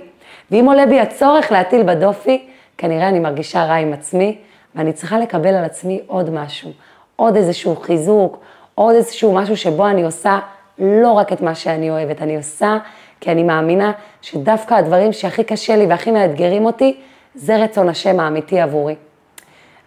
ואם 0.51 0.65
עולה 0.67 0.87
בי 0.87 1.01
הצורך 1.01 1.53
להטיל 1.53 1.83
בדופי, 1.83 2.49
כנראה 2.79 3.09
אני 3.09 3.19
מרגישה 3.19 3.65
רע 3.65 3.75
עם 3.75 3.93
עצמי, 3.93 4.39
ואני 4.75 4.93
צריכה 4.93 5.19
לקבל 5.19 5.55
על 5.55 5.65
עצמי 5.65 6.01
עוד 6.07 6.31
משהו, 6.31 6.71
עוד 7.17 7.37
איזשהו 7.37 7.77
חיזוק, 7.77 8.39
עוד 8.75 8.95
איזשהו 8.95 9.35
משהו 9.35 9.57
שבו 9.57 9.87
אני 9.87 10.03
עושה 10.03 10.39
לא 10.79 11.13
רק 11.13 11.33
את 11.33 11.41
מה 11.41 11.55
שאני 11.55 11.91
אוהבת, 11.91 12.23
אני 12.23 12.37
עושה 12.37 12.79
כי 13.21 13.33
אני 13.33 13.43
מאמינה 13.43 13.93
שדווקא 14.23 14.75
הדברים 14.75 15.13
שהכי 15.13 15.45
קשה 15.45 15.77
לי 15.77 15.87
והכי 15.87 16.11
מאתגרים 16.11 16.65
אותי, 16.65 17.01
זה 17.35 17.57
רצון 17.57 17.89
השם 17.89 18.21
האמיתי 18.21 18.61
עבורי. 18.61 18.95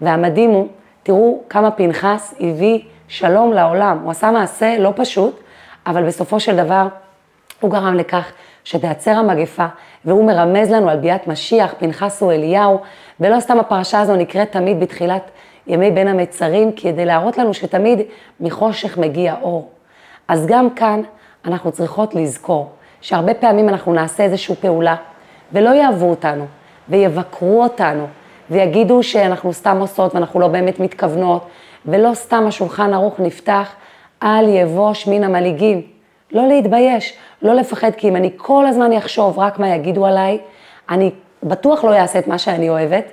והמדהים 0.01 0.49
הוא, 0.49 0.67
תראו 1.03 1.41
כמה 1.49 1.71
פנחס 1.71 2.33
הביא 2.39 2.79
שלום 3.07 3.53
לעולם. 3.53 3.99
הוא 4.03 4.11
עשה 4.11 4.31
מעשה 4.31 4.77
לא 4.79 4.93
פשוט, 4.95 5.39
אבל 5.87 6.07
בסופו 6.07 6.39
של 6.39 6.57
דבר 6.57 6.87
הוא 7.59 7.71
גרם 7.71 7.95
לכך 7.95 8.31
שתעצר 8.63 9.11
המגפה, 9.11 9.65
והוא 10.05 10.27
מרמז 10.27 10.71
לנו 10.71 10.89
על 10.89 10.97
ביאת 10.97 11.27
משיח, 11.27 11.73
פנחס 11.79 12.21
הוא 12.21 12.31
אליהו, 12.31 12.79
ולא 13.21 13.39
סתם 13.39 13.59
הפרשה 13.59 13.99
הזו 13.99 14.15
נקראת 14.15 14.51
תמיד 14.51 14.79
בתחילת 14.79 15.31
ימי 15.67 15.91
בין 15.91 16.07
המצרים, 16.07 16.71
כדי 16.71 17.05
להראות 17.05 17.37
לנו 17.37 17.53
שתמיד 17.53 17.99
מחושך 18.39 18.97
מגיע 18.97 19.35
אור. 19.41 19.69
אז 20.27 20.45
גם 20.47 20.69
כאן 20.69 21.01
אנחנו 21.45 21.71
צריכות 21.71 22.15
לזכור 22.15 22.69
שהרבה 23.01 23.33
פעמים 23.33 23.69
אנחנו 23.69 23.93
נעשה 23.93 24.23
איזושהי 24.23 24.55
פעולה, 24.55 24.95
ולא 25.53 25.69
יאהבו 25.69 26.09
אותנו, 26.09 26.45
ויבקרו 26.89 27.63
אותנו, 27.63 28.07
ויגידו 28.49 29.03
שאנחנו 29.03 29.53
סתם 29.53 29.77
עושות 29.79 30.15
ואנחנו 30.15 30.39
לא 30.39 30.47
באמת 30.47 30.79
מתכוונות, 30.79 31.47
ולא 31.85 32.13
סתם 32.13 32.43
השולחן 32.47 32.93
ערוך 32.93 33.19
נפתח, 33.19 33.73
אל 34.23 34.47
יבוש 34.47 35.07
מן 35.07 35.23
המלעיגים. 35.23 35.81
לא 36.31 36.47
להתבייש, 36.47 37.13
לא 37.41 37.53
לפחד, 37.53 37.91
כי 37.97 38.09
אם 38.09 38.15
אני 38.15 38.31
כל 38.37 38.65
הזמן 38.65 38.93
אחשוב 38.93 39.39
רק 39.39 39.59
מה 39.59 39.69
יגידו 39.69 40.05
עליי, 40.05 40.39
אני 40.89 41.11
בטוח 41.43 41.83
לא 41.83 41.93
אעשה 41.95 42.19
את 42.19 42.27
מה 42.27 42.37
שאני 42.37 42.69
אוהבת, 42.69 43.05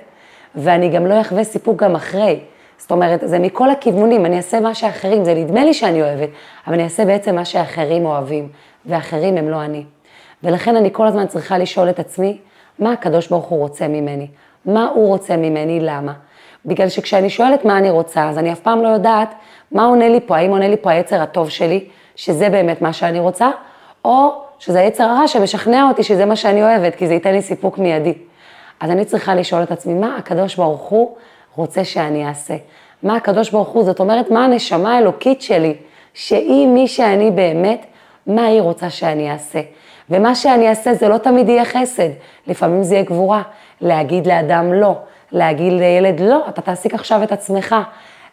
ואני 0.55 0.89
גם 0.89 1.05
לא 1.05 1.21
אחווה 1.21 1.43
סיפוק 1.43 1.83
גם 1.83 1.95
אחרי. 1.95 2.39
זאת 2.77 2.91
אומרת, 2.91 3.19
זה 3.23 3.39
מכל 3.39 3.69
הכיוונים, 3.69 4.25
אני 4.25 4.37
אעשה 4.37 4.59
מה 4.59 4.75
שאחרים, 4.75 5.25
זה 5.25 5.33
נדמה 5.33 5.63
לי 5.63 5.73
שאני 5.73 6.01
אוהבת, 6.01 6.29
אבל 6.67 6.73
אני 6.73 6.83
אעשה 6.83 7.05
בעצם 7.05 7.35
מה 7.35 7.45
שאחרים 7.45 8.05
אוהבים, 8.05 8.49
ואחרים 8.85 9.37
הם 9.37 9.49
לא 9.49 9.61
אני. 9.61 9.83
ולכן 10.43 10.75
אני 10.75 10.89
כל 10.91 11.07
הזמן 11.07 11.27
צריכה 11.27 11.57
לשאול 11.57 11.89
את 11.89 11.99
עצמי, 11.99 12.37
מה 12.79 12.91
הקדוש 12.91 13.27
ברוך 13.27 13.45
הוא 13.45 13.59
רוצה 13.59 13.87
ממני? 13.87 14.27
מה 14.65 14.89
הוא 14.95 15.07
רוצה 15.07 15.37
ממני, 15.37 15.79
למה? 15.79 16.13
בגלל 16.65 16.89
שכשאני 16.89 17.29
שואלת 17.29 17.65
מה 17.65 17.77
אני 17.77 17.89
רוצה, 17.89 18.29
אז 18.29 18.37
אני 18.37 18.53
אף 18.53 18.59
פעם 18.59 18.83
לא 18.83 18.87
יודעת 18.87 19.33
מה 19.71 19.85
עונה 19.85 20.09
לי 20.09 20.19
פה, 20.25 20.37
האם 20.37 20.51
עונה 20.51 20.67
לי 20.67 20.77
פה 20.77 20.89
היצר 20.89 21.21
הטוב 21.21 21.49
שלי, 21.49 21.85
שזה 22.15 22.49
באמת 22.49 22.81
מה 22.81 22.93
שאני 22.93 23.19
רוצה, 23.19 23.49
או 24.05 24.41
שזה 24.59 24.79
היצר 24.79 25.03
הרע 25.03 25.27
שמשכנע 25.27 25.87
אותי 25.87 26.03
שזה 26.03 26.25
מה 26.25 26.35
שאני 26.35 26.63
אוהבת, 26.63 26.95
כי 26.95 27.07
זה 27.07 27.13
ייתן 27.13 27.31
לי 27.31 27.41
סיפוק 27.41 27.77
מיידי. 27.77 28.13
אז 28.79 28.91
אני 28.91 29.05
צריכה 29.05 29.35
לשאול 29.35 29.63
את 29.63 29.71
עצמי, 29.71 29.93
מה 29.93 30.15
הקדוש 30.17 30.55
ברוך 30.55 30.81
הוא 30.81 31.15
רוצה 31.55 31.83
שאני 31.85 32.27
אעשה? 32.27 32.55
מה 33.03 33.15
הקדוש 33.15 33.49
ברוך 33.49 33.67
הוא, 33.67 33.83
זאת 33.83 33.99
אומרת, 33.99 34.31
מה 34.31 34.45
הנשמה 34.45 34.95
האלוקית 34.95 35.41
שלי, 35.41 35.75
שהיא 36.13 36.67
מי 36.67 36.87
שאני 36.87 37.31
באמת, 37.31 37.85
מה 38.27 38.45
היא 38.45 38.61
רוצה 38.61 38.89
שאני 38.89 39.31
אעשה? 39.31 39.59
ומה 40.09 40.35
שאני 40.35 40.69
אעשה 40.69 40.93
זה 40.93 41.07
לא 41.07 41.17
תמיד 41.17 41.49
יהיה 41.49 41.65
חסד, 41.65 42.09
לפעמים 42.47 42.83
זה 42.83 42.95
יהיה 42.95 43.03
גבורה. 43.03 43.41
להגיד 43.81 44.27
לאדם 44.27 44.73
לא, 44.73 44.95
להגיד 45.31 45.73
לילד 45.73 46.19
לא, 46.19 46.45
אתה 46.49 46.61
תעסיק 46.61 46.93
עכשיו 46.93 47.23
את 47.23 47.31
עצמך. 47.31 47.75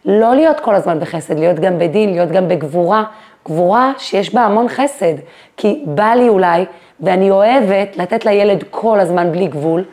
לא 0.05 0.35
להיות 0.35 0.59
כל 0.59 0.75
הזמן 0.75 0.99
בחסד, 0.99 1.39
להיות 1.39 1.59
גם 1.59 1.79
בדין, 1.79 2.09
להיות 2.09 2.31
גם 2.31 2.47
בגבורה, 2.47 3.03
גבורה 3.47 3.93
שיש 3.97 4.33
בה 4.33 4.41
המון 4.41 4.69
חסד, 4.69 5.13
כי 5.57 5.83
בא 5.85 6.13
לי 6.13 6.29
אולי, 6.29 6.65
ואני 6.99 7.31
אוהבת 7.31 7.97
לתת 7.97 8.25
לילד 8.25 8.63
כל 8.69 8.99
הזמן 8.99 9.31
בלי 9.31 9.47
גבול, 9.47 9.83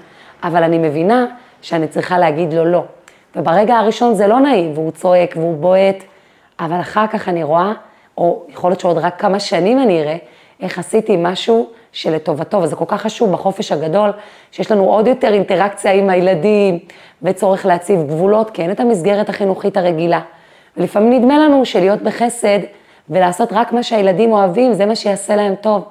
אבל 0.43 0.63
אני 0.63 0.79
מבינה 0.79 1.27
שאני 1.63 1.89
צריכה 1.89 2.19
להגיד 2.19 2.53
לו 2.53 2.65
לא. 2.65 2.83
וברגע 3.37 3.77
הראשון 3.77 4.15
זה 4.15 4.27
לא 4.27 4.41
נעים, 4.41 4.73
והוא 4.75 4.91
צועק 4.91 5.35
והוא 5.37 5.57
בועט, 5.57 6.05
אבל 6.61 6.81
אחר 6.81 7.07
כך 7.07 7.29
אני 7.29 7.43
רואה, 7.43 7.73
או 8.19 8.43
יכול 8.49 8.71
להיות 8.71 8.81
שעוד 8.81 8.99
רק 8.99 9.21
כמה 9.21 9.41
שנים 9.41 9.79
אני 9.79 10.03
אראה, 10.03 10.17
איך 10.61 10.79
עשיתי 10.79 11.17
משהו 11.19 11.69
שלטובתו, 11.93 12.57
וזה 12.57 12.77
כל 12.77 12.85
כך 12.89 13.03
חשוב 13.03 13.33
בחופש 13.33 13.73
הגדול, 13.73 14.11
שיש 14.51 14.73
לנו 14.73 14.85
עוד 14.85 15.07
יותר 15.07 15.33
אינטראקציה 15.35 15.93
עם 15.93 16.11
הילדים, 16.11 16.79
וצורך 17.23 17.67
להציב 17.67 18.01
גבולות, 18.07 18.51
כי 18.51 18.63
אין 18.63 18.71
את 18.71 18.81
המסגרת 18.81 19.29
החינוכית 19.29 19.77
הרגילה. 19.77 20.21
ולפעמים 20.77 21.13
נדמה 21.13 21.39
לנו 21.39 21.65
שלהיות 21.65 22.03
בחסד 22.03 22.59
ולעשות 23.11 23.49
רק 23.53 23.73
מה 23.73 23.83
שהילדים 23.83 24.33
אוהבים, 24.33 24.75
זה 24.75 24.87
מה 24.87 24.97
שיעשה 24.97 25.37
להם 25.37 25.55
טוב. 25.55 25.85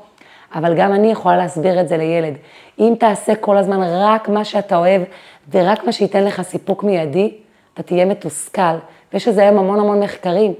אבל 0.55 0.73
גם 0.75 0.93
אני 0.93 1.11
יכולה 1.11 1.37
להסביר 1.37 1.81
את 1.81 1.87
זה 1.87 1.97
לילד. 1.97 2.33
אם 2.79 2.93
תעשה 2.99 3.35
כל 3.35 3.57
הזמן 3.57 3.79
רק 3.83 4.29
מה 4.29 4.45
שאתה 4.45 4.77
אוהב 4.77 5.01
ורק 5.51 5.83
מה 5.83 5.91
שייתן 5.91 6.23
לך 6.23 6.41
סיפוק 6.41 6.83
מיידי, 6.83 7.33
אתה 7.73 7.83
תהיה 7.83 8.05
מתוסכל. 8.05 8.75
ויש 9.13 9.27
לזה 9.27 9.41
היום 9.41 9.57
המון 9.57 9.79
המון 9.79 9.99
מחקרים. 9.99 10.53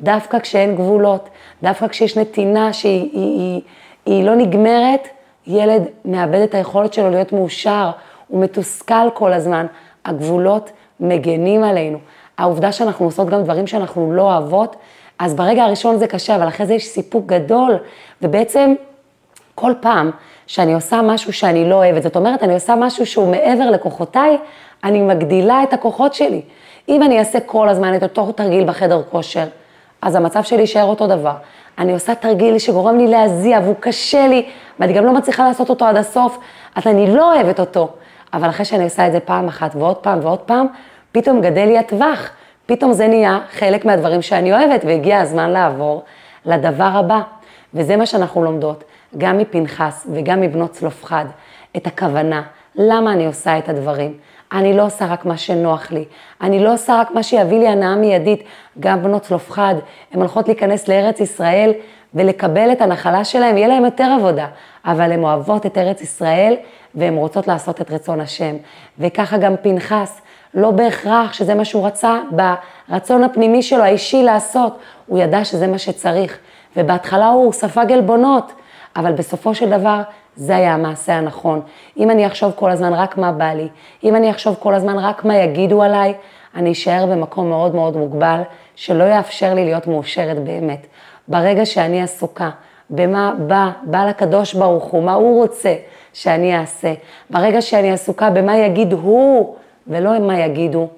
דווקא 0.00 0.38
כשאין 0.38 0.74
גבולות, 0.74 1.28
דווקא 1.62 1.88
כשיש 1.88 2.18
נתינה 2.18 2.72
שהיא 2.72 3.10
היא, 3.12 3.38
היא, 3.40 3.60
היא 4.06 4.24
לא 4.24 4.34
נגמרת, 4.34 5.08
ילד 5.46 5.82
מאבד 6.04 6.40
את 6.40 6.54
היכולת 6.54 6.92
שלו 6.92 7.10
להיות 7.10 7.32
מאושר, 7.32 7.90
הוא 8.28 8.40
מתוסכל 8.40 9.10
כל 9.14 9.32
הזמן. 9.32 9.66
הגבולות 10.04 10.70
מגנים 11.00 11.64
עלינו. 11.64 11.98
העובדה 12.38 12.72
שאנחנו 12.72 13.04
עושות 13.04 13.28
גם 13.28 13.42
דברים 13.42 13.66
שאנחנו 13.66 14.12
לא 14.12 14.22
אוהבות, 14.22 14.76
אז 15.18 15.34
ברגע 15.34 15.64
הראשון 15.64 15.96
זה 15.96 16.06
קשה, 16.06 16.36
אבל 16.36 16.48
אחרי 16.48 16.66
זה 16.66 16.74
יש 16.74 16.86
סיפוק 16.86 17.26
גדול, 17.26 17.76
ובעצם 18.22 18.74
כל 19.54 19.72
פעם 19.80 20.10
שאני 20.46 20.74
עושה 20.74 21.02
משהו 21.02 21.32
שאני 21.32 21.70
לא 21.70 21.74
אוהבת, 21.74 22.02
זאת 22.02 22.16
אומרת, 22.16 22.42
אני 22.42 22.54
עושה 22.54 22.74
משהו 22.74 23.06
שהוא 23.06 23.30
מעבר 23.30 23.70
לכוחותיי, 23.70 24.38
אני 24.84 25.02
מגדילה 25.02 25.62
את 25.62 25.72
הכוחות 25.72 26.14
שלי. 26.14 26.42
אם 26.88 27.02
אני 27.02 27.18
אעשה 27.18 27.40
כל 27.40 27.68
הזמן 27.68 27.96
את 27.96 28.02
אותו 28.02 28.32
תרגיל 28.32 28.64
בחדר 28.64 29.02
כושר, 29.10 29.46
אז 30.02 30.14
המצב 30.14 30.42
שלי 30.42 30.60
יישאר 30.60 30.84
אותו 30.84 31.06
דבר. 31.06 31.34
אני 31.78 31.92
עושה 31.92 32.14
תרגיל 32.14 32.58
שגורם 32.58 32.98
לי 32.98 33.06
להזיע 33.06 33.60
והוא 33.64 33.74
קשה 33.80 34.26
לי, 34.28 34.46
ואני 34.80 34.92
גם 34.92 35.04
לא 35.04 35.12
מצליחה 35.12 35.48
לעשות 35.48 35.70
אותו 35.70 35.84
עד 35.84 35.96
הסוף, 35.96 36.38
אז 36.74 36.86
אני 36.86 37.14
לא 37.14 37.34
אוהבת 37.34 37.60
אותו. 37.60 37.88
אבל 38.32 38.48
אחרי 38.48 38.64
שאני 38.64 38.84
עושה 38.84 39.06
את 39.06 39.12
זה 39.12 39.20
פעם 39.20 39.48
אחת 39.48 39.76
ועוד 39.76 39.96
פעם 39.96 40.18
ועוד 40.22 40.38
פעם, 40.38 40.66
פתאום 41.12 41.40
גדל 41.40 41.64
לי 41.64 41.78
הטווח. 41.78 42.30
פתאום 42.66 42.92
זה 42.92 43.08
נהיה 43.08 43.38
חלק 43.50 43.84
מהדברים 43.84 44.22
שאני 44.22 44.52
אוהבת, 44.52 44.84
והגיע 44.84 45.20
הזמן 45.20 45.50
לעבור 45.50 46.02
לדבר 46.44 46.90
הבא. 46.94 47.20
וזה 47.74 47.96
מה 47.96 48.06
שאנחנו 48.06 48.44
לומדות, 48.44 48.84
גם 49.18 49.38
מפנחס 49.38 50.06
וגם 50.12 50.40
מבנות 50.40 50.70
צלופחד, 50.70 51.24
את 51.76 51.86
הכוונה, 51.86 52.42
למה 52.74 53.12
אני 53.12 53.26
עושה 53.26 53.58
את 53.58 53.68
הדברים. 53.68 54.14
אני 54.52 54.76
לא 54.76 54.86
עושה 54.86 55.06
רק 55.06 55.24
מה 55.24 55.36
שנוח 55.36 55.92
לי, 55.92 56.04
אני 56.40 56.64
לא 56.64 56.74
עושה 56.74 57.00
רק 57.00 57.10
מה 57.10 57.22
שיביא 57.22 57.58
לי 57.58 57.68
הנאה 57.68 57.96
מיידית. 57.96 58.42
גם 58.80 59.02
בנות 59.02 59.22
צלופחד, 59.22 59.74
הן 60.12 60.20
הולכות 60.20 60.48
להיכנס 60.48 60.88
לארץ 60.88 61.20
ישראל 61.20 61.72
ולקבל 62.14 62.72
את 62.72 62.80
הנחלה 62.80 63.24
שלהם, 63.24 63.56
יהיה 63.56 63.68
להם 63.68 63.84
יותר 63.84 64.16
עבודה, 64.18 64.46
אבל 64.84 65.12
הן 65.12 65.22
אוהבות 65.22 65.66
את 65.66 65.78
ארץ 65.78 66.00
ישראל 66.00 66.56
והן 66.94 67.14
רוצות 67.14 67.48
לעשות 67.48 67.80
את 67.80 67.90
רצון 67.90 68.20
השם. 68.20 68.56
וככה 68.98 69.38
גם 69.38 69.54
פנחס, 69.62 70.20
לא 70.54 70.70
בהכרח 70.70 71.32
שזה 71.32 71.54
מה 71.54 71.64
שהוא 71.64 71.86
רצה 71.86 72.20
ברצון 72.30 73.24
הפנימי 73.24 73.62
שלו, 73.62 73.82
האישי 73.82 74.22
לעשות, 74.22 74.78
הוא 75.06 75.18
ידע 75.18 75.44
שזה 75.44 75.66
מה 75.66 75.78
שצריך. 75.78 76.38
ובהתחלה 76.76 77.28
הוא 77.28 77.52
ספג 77.52 77.92
עלבונות, 77.92 78.52
אבל 78.96 79.12
בסופו 79.12 79.54
של 79.54 79.70
דבר 79.70 80.00
זה 80.36 80.56
היה 80.56 80.74
המעשה 80.74 81.14
הנכון. 81.14 81.60
אם 81.96 82.10
אני 82.10 82.26
אחשוב 82.26 82.52
כל 82.56 82.70
הזמן 82.70 82.92
רק 82.92 83.18
מה 83.18 83.32
בא 83.32 83.52
לי, 83.52 83.68
אם 84.04 84.16
אני 84.16 84.30
אחשוב 84.30 84.56
כל 84.58 84.74
הזמן 84.74 84.98
רק 84.98 85.24
מה 85.24 85.36
יגידו 85.36 85.82
עליי, 85.82 86.14
אני 86.54 86.72
אשאר 86.72 87.06
במקום 87.06 87.48
מאוד 87.48 87.74
מאוד 87.74 87.96
מוגבל, 87.96 88.40
שלא 88.76 89.04
יאפשר 89.04 89.54
לי 89.54 89.64
להיות 89.64 89.86
מאושרת 89.86 90.44
באמת. 90.44 90.86
ברגע 91.28 91.66
שאני 91.66 92.02
עסוקה 92.02 92.50
במה 92.90 93.32
בא, 93.38 93.70
בא 93.82 94.04
לקדוש 94.04 94.54
ברוך 94.54 94.84
הוא, 94.84 95.02
מה 95.02 95.12
הוא 95.12 95.42
רוצה 95.42 95.74
שאני 96.12 96.58
אעשה, 96.58 96.92
ברגע 97.30 97.62
שאני 97.62 97.92
עסוקה 97.92 98.30
במה 98.30 98.56
יגיד 98.56 98.92
הוא 98.92 99.56
ולא 99.88 100.18
מה 100.18 100.38
יגידו, 100.38 100.88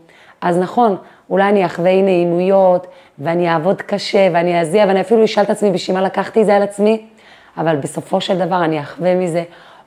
אז 0.41 0.59
נכון, 0.59 0.97
אולי 1.31 1.49
אני 1.49 1.67
אחווה 1.67 1.91
אי 1.91 2.03
נעימויות, 2.03 2.87
ואני 3.19 3.51
אעבוד 3.51 3.83
קשה, 3.83 4.29
ואני 4.33 4.61
אזיע, 4.61 4.85
ואני 4.89 5.01
אפילו 5.01 5.25
אשאל 5.25 5.43
את 5.43 5.51
עצמי, 5.51 5.71
בשביל 5.71 5.97
מה 5.97 6.03
לקחתי 6.03 6.41
את 6.41 6.47
זה 6.47 6.57
על 6.57 6.63
עצמי? 6.63 7.07
אבל 7.57 7.77
בסופו 7.77 8.21
של 8.21 8.39
דבר 8.39 8.65
אני 8.65 8.81
אחווה 8.81 9.15
מזה 9.15 9.43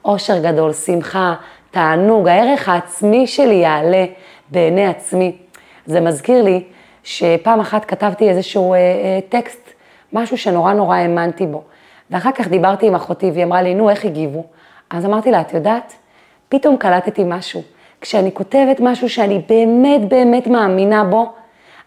אושר 0.05 0.39
גדול, 0.39 0.73
שמחה, 0.73 1.35
תענוג, 1.71 2.27
הערך 2.27 2.69
העצמי 2.69 3.27
שלי 3.27 3.53
יעלה 3.53 4.05
בעיני 4.51 4.87
עצמי. 4.87 5.37
זה 5.85 6.01
מזכיר 6.01 6.43
לי 6.43 6.63
שפעם 7.03 7.59
אחת 7.59 7.85
כתבתי 7.85 8.29
איזשהו 8.29 8.73
אה, 8.73 8.77
אה, 8.77 9.19
טקסט 9.29 9.69
משהו 10.13 10.37
שנורא 10.37 10.73
נורא 10.73 10.95
האמנתי 10.95 11.47
בו. 11.47 11.63
ואחר 12.11 12.31
כך 12.31 12.47
דיברתי 12.47 12.87
עם 12.87 12.95
אחותי 12.95 13.31
והיא 13.31 13.43
אמרה 13.43 13.61
לי, 13.61 13.73
נו, 13.73 13.89
איך 13.89 14.05
הגיבו? 14.05 14.43
אז 14.89 15.05
אמרתי 15.05 15.31
לה, 15.31 15.41
את 15.41 15.53
יודעת, 15.53 15.93
פתאום 16.49 16.77
קלטתי 16.77 17.23
משהו. 17.25 17.61
כשאני 18.01 18.31
כותבת 18.33 18.79
משהו 18.79 19.09
שאני 19.09 19.41
באמת 19.49 20.09
באמת 20.09 20.47
מאמינה 20.47 21.03
בו, 21.03 21.31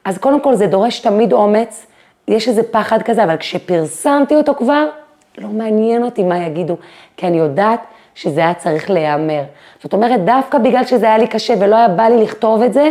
אז 0.04 0.18
קודם 0.18 0.40
כל 0.40 0.54
זה 0.54 0.66
דורש 0.66 1.00
תמיד 1.00 1.32
אומץ, 1.32 1.86
יש 2.28 2.48
איזה 2.48 2.62
פחד 2.62 3.02
כזה, 3.02 3.24
אבל 3.24 3.36
כשפרסמתי 3.36 4.36
אותו 4.36 4.54
כבר, 4.54 4.86
לא 5.38 5.48
מעניין 5.48 6.02
אותי 6.02 6.22
מה 6.22 6.38
יגידו, 6.38 6.76
כי 7.16 7.26
אני 7.26 7.38
יודעת 7.38 7.80
שזה 8.14 8.40
היה 8.40 8.54
צריך 8.54 8.90
להיאמר. 8.90 9.42
זאת 9.82 9.92
אומרת, 9.92 10.24
דווקא 10.24 10.58
בגלל 10.58 10.84
שזה 10.84 11.06
היה 11.06 11.18
לי 11.18 11.26
קשה 11.26 11.54
ולא 11.60 11.76
היה 11.76 11.88
בא 11.88 12.02
לי 12.02 12.22
לכתוב 12.22 12.62
את 12.62 12.72
זה, 12.72 12.90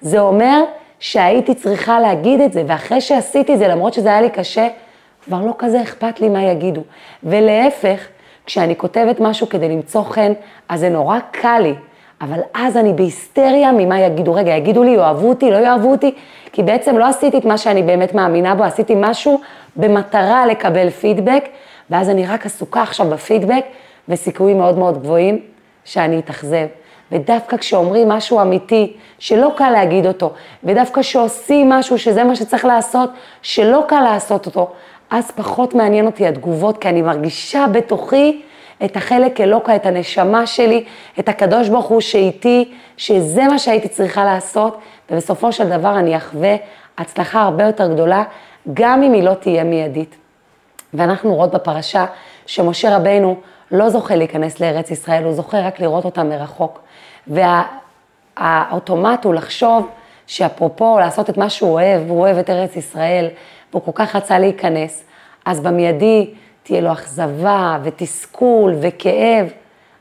זה 0.00 0.20
אומר 0.20 0.64
שהייתי 1.00 1.54
צריכה 1.54 2.00
להגיד 2.00 2.40
את 2.40 2.52
זה, 2.52 2.62
ואחרי 2.66 3.00
שעשיתי 3.00 3.54
את 3.54 3.58
זה, 3.58 3.68
למרות 3.68 3.94
שזה 3.94 4.08
היה 4.08 4.20
לי 4.20 4.30
קשה, 4.30 4.68
כבר 5.24 5.40
לא 5.40 5.52
כזה 5.58 5.82
אכפת 5.82 6.20
לי 6.20 6.28
מה 6.28 6.42
יגידו. 6.42 6.80
ולהפך, 7.22 8.06
כשאני 8.46 8.76
כותבת 8.76 9.20
משהו 9.20 9.48
כדי 9.48 9.68
למצוא 9.68 10.02
חן, 10.02 10.32
אז 10.68 10.80
זה 10.80 10.88
נורא 10.88 11.18
קל 11.30 11.58
לי, 11.58 11.74
אבל 12.20 12.40
אז 12.54 12.76
אני 12.76 12.92
בהיסטריה 12.92 13.72
ממה 13.72 14.00
יגידו. 14.00 14.34
רגע, 14.34 14.52
יגידו 14.52 14.82
לי, 14.82 14.90
יאהבו 14.90 15.28
אותי, 15.28 15.50
לא 15.50 15.56
יאהבו 15.56 15.90
אותי, 15.90 16.14
כי 16.52 16.62
בעצם 16.62 16.98
לא 16.98 17.04
עשיתי 17.04 17.38
את 17.38 17.44
מה 17.44 17.58
שאני 17.58 17.82
באמת 17.82 18.14
מאמינה 18.14 18.54
בו, 18.54 18.64
עשיתי 18.64 18.94
משהו 18.96 19.40
במטרה 19.76 20.46
לקבל 20.46 20.90
פידבק, 20.90 21.44
ואז 21.90 22.10
אני 22.10 22.26
רק 22.26 22.46
עסוקה 22.46 22.82
עכשיו 22.82 23.06
בפידבק, 23.06 23.64
וסיכויים 24.08 24.58
מאוד 24.58 24.78
מאוד 24.78 25.02
גבוהים 25.02 25.38
שאני 25.84 26.18
אתאכזב. 26.18 26.66
ודווקא 27.12 27.56
כשאומרים 27.56 28.08
משהו 28.08 28.40
אמיתי, 28.40 28.96
שלא 29.18 29.52
קל 29.56 29.70
להגיד 29.70 30.06
אותו, 30.06 30.32
ודווקא 30.64 31.00
כשעושים 31.00 31.68
משהו 31.68 31.98
שזה 31.98 32.24
מה 32.24 32.36
שצריך 32.36 32.64
לעשות, 32.64 33.10
שלא 33.42 33.84
קל 33.88 34.00
לעשות 34.00 34.46
אותו, 34.46 34.70
אז 35.10 35.30
פחות 35.30 35.74
מעניין 35.74 36.06
אותי 36.06 36.26
התגובות, 36.26 36.78
כי 36.78 36.88
אני 36.88 37.02
מרגישה 37.02 37.66
בתוכי 37.72 38.42
את 38.84 38.96
החלק 38.96 39.40
אלוקה, 39.40 39.76
את 39.76 39.86
הנשמה 39.86 40.46
שלי, 40.46 40.84
את 41.18 41.28
הקדוש 41.28 41.68
ברוך 41.68 41.86
הוא 41.86 42.00
שאיתי, 42.00 42.72
שזה 42.96 43.44
מה 43.44 43.58
שהייתי 43.58 43.88
צריכה 43.88 44.24
לעשות, 44.24 44.78
ובסופו 45.10 45.52
של 45.52 45.68
דבר 45.68 45.98
אני 45.98 46.16
אחווה 46.16 46.56
הצלחה 46.98 47.42
הרבה 47.42 47.64
יותר 47.64 47.92
גדולה, 47.92 48.24
גם 48.74 49.02
אם 49.02 49.12
היא 49.12 49.22
לא 49.22 49.34
תהיה 49.34 49.64
מיידית. 49.64 50.16
ואנחנו 50.94 51.34
רואות 51.34 51.54
בפרשה 51.54 52.06
שמשה 52.46 52.96
רבינו 52.96 53.36
לא 53.70 53.88
זוכה 53.88 54.16
להיכנס 54.16 54.60
לארץ 54.60 54.90
ישראל, 54.90 55.24
הוא 55.24 55.32
זוכה 55.32 55.60
רק 55.60 55.80
לראות 55.80 56.04
אותה 56.04 56.22
מרחוק. 56.24 56.80
והאוטומט 57.26 59.24
הוא 59.24 59.34
לחשוב 59.34 59.88
שאפרופו 60.26 60.98
לעשות 60.98 61.30
את 61.30 61.36
מה 61.36 61.50
שהוא 61.50 61.70
אוהב, 61.70 62.10
הוא 62.10 62.20
אוהב 62.20 62.38
את 62.38 62.50
ארץ 62.50 62.76
ישראל, 62.76 63.28
והוא 63.70 63.82
כל 63.82 63.92
כך 63.94 64.16
רצה 64.16 64.38
להיכנס, 64.38 65.04
אז 65.44 65.60
במיידי 65.60 66.30
תהיה 66.68 66.80
לו 66.80 66.92
אכזבה 66.92 67.78
ותסכול 67.82 68.74
וכאב, 68.80 69.46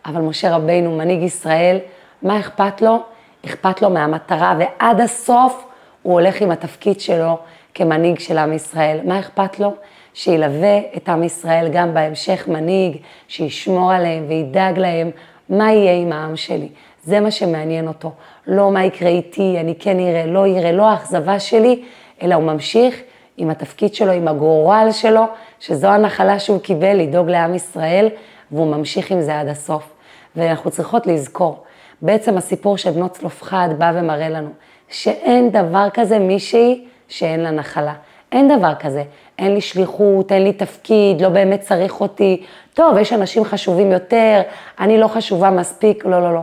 אבל 0.06 0.22
משה 0.22 0.56
רבינו, 0.56 0.98
מנהיג 0.98 1.22
ישראל, 1.22 1.78
מה 2.22 2.40
אכפת 2.40 2.82
לו? 2.82 3.04
אכפת 3.46 3.82
לו 3.82 3.90
מהמטרה, 3.90 4.56
ועד 4.60 5.02
הסוף 5.02 5.66
הוא 6.04 6.14
הולך 6.14 6.42
עם 6.42 6.52
התפקיד 6.52 7.00
שלו 7.00 7.38
כמנהיג 7.74 8.20
של 8.20 8.38
עם 8.38 8.54
ישראל. 8.54 9.00
מה 9.04 9.20
אכפת 9.20 9.60
לו? 9.60 9.74
שילווה 10.14 10.80
את 10.98 11.10
עם 11.10 11.24
ישראל 11.24 11.70
גם 11.72 11.94
בהמשך 11.94 12.48
מנהיג, 12.48 12.98
שישמור 13.28 13.92
עליהם 13.92 14.26
וידאג 14.28 14.80
להם 14.80 15.12
מה 15.50 15.72
יהיה 15.72 15.94
עם 15.94 16.12
העם 16.12 16.36
שלי. 16.36 16.70
זה 17.04 17.20
מה 17.20 17.32
שמעניין 17.32 17.88
אותו. 17.88 18.12
לא 18.48 18.72
מה 18.72 18.86
יקרה 18.86 19.10
איתי, 19.10 19.58
אני 19.60 19.76
כן 19.80 20.00
אראה, 20.00 20.26
לא 20.26 20.48
יראה, 20.48 20.72
לא 20.72 20.90
האכזבה 20.90 21.40
שלי, 21.40 21.84
אלא 22.22 22.36
הוא 22.36 22.44
ממשיך 22.44 23.02
עם 23.38 23.50
התפקיד 23.50 23.96
שלו, 23.96 24.12
עם 24.12 24.28
הגורל 24.28 24.88
שלו, 24.92 25.24
שזו 25.60 25.88
הנחלה 25.88 26.40
שהוא 26.40 26.60
קיבל, 26.62 26.94
לדאוג 26.94 27.30
לעם 27.30 27.56
ישראל, 27.56 28.10
והוא 28.52 28.76
ממשיך 28.76 29.12
עם 29.12 29.22
זה 29.22 29.40
עד 29.40 29.48
הסוף. 29.48 29.94
ואנחנו 30.36 30.72
צריכות 30.72 31.08
לזכור, 31.08 31.64
בעצם 32.02 32.38
הסיפור 32.38 32.78
של 32.78 32.92
בנות 32.92 33.12
צלופחד 33.12 33.70
בא 33.78 33.92
ומראה 33.96 34.30
לנו, 34.30 34.50
שאין 34.90 35.52
דבר 35.52 35.88
כזה 35.94 36.20
מישהי 36.20 36.86
שאין 37.08 37.40
לה 37.40 37.52
נחלה. 37.52 37.94
אין 38.32 38.58
דבר 38.58 38.76
כזה. 38.76 39.04
אין 39.40 39.54
לי 39.54 39.62
שליחות, 39.62 40.32
אין 40.32 40.44
לי 40.44 40.54
תפקיד, 40.54 41.22
לא 41.22 41.30
באמת 41.30 41.62
צריך 41.62 42.02
אותי. 42.02 42.44
טוב, 42.74 42.98
יש 42.98 43.14
אנשים 43.14 43.46
חשובים 43.46 43.92
יותר, 43.92 44.42
אני 44.80 44.98
לא 44.98 45.08
חשובה 45.08 45.50
מספיק, 45.50 46.06
לא, 46.06 46.22
לא, 46.22 46.34
לא. 46.34 46.42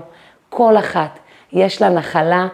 כל 0.48 0.78
אחת 0.78 1.18
יש 1.52 1.82
לה 1.82 1.88
נחלה 1.88 2.48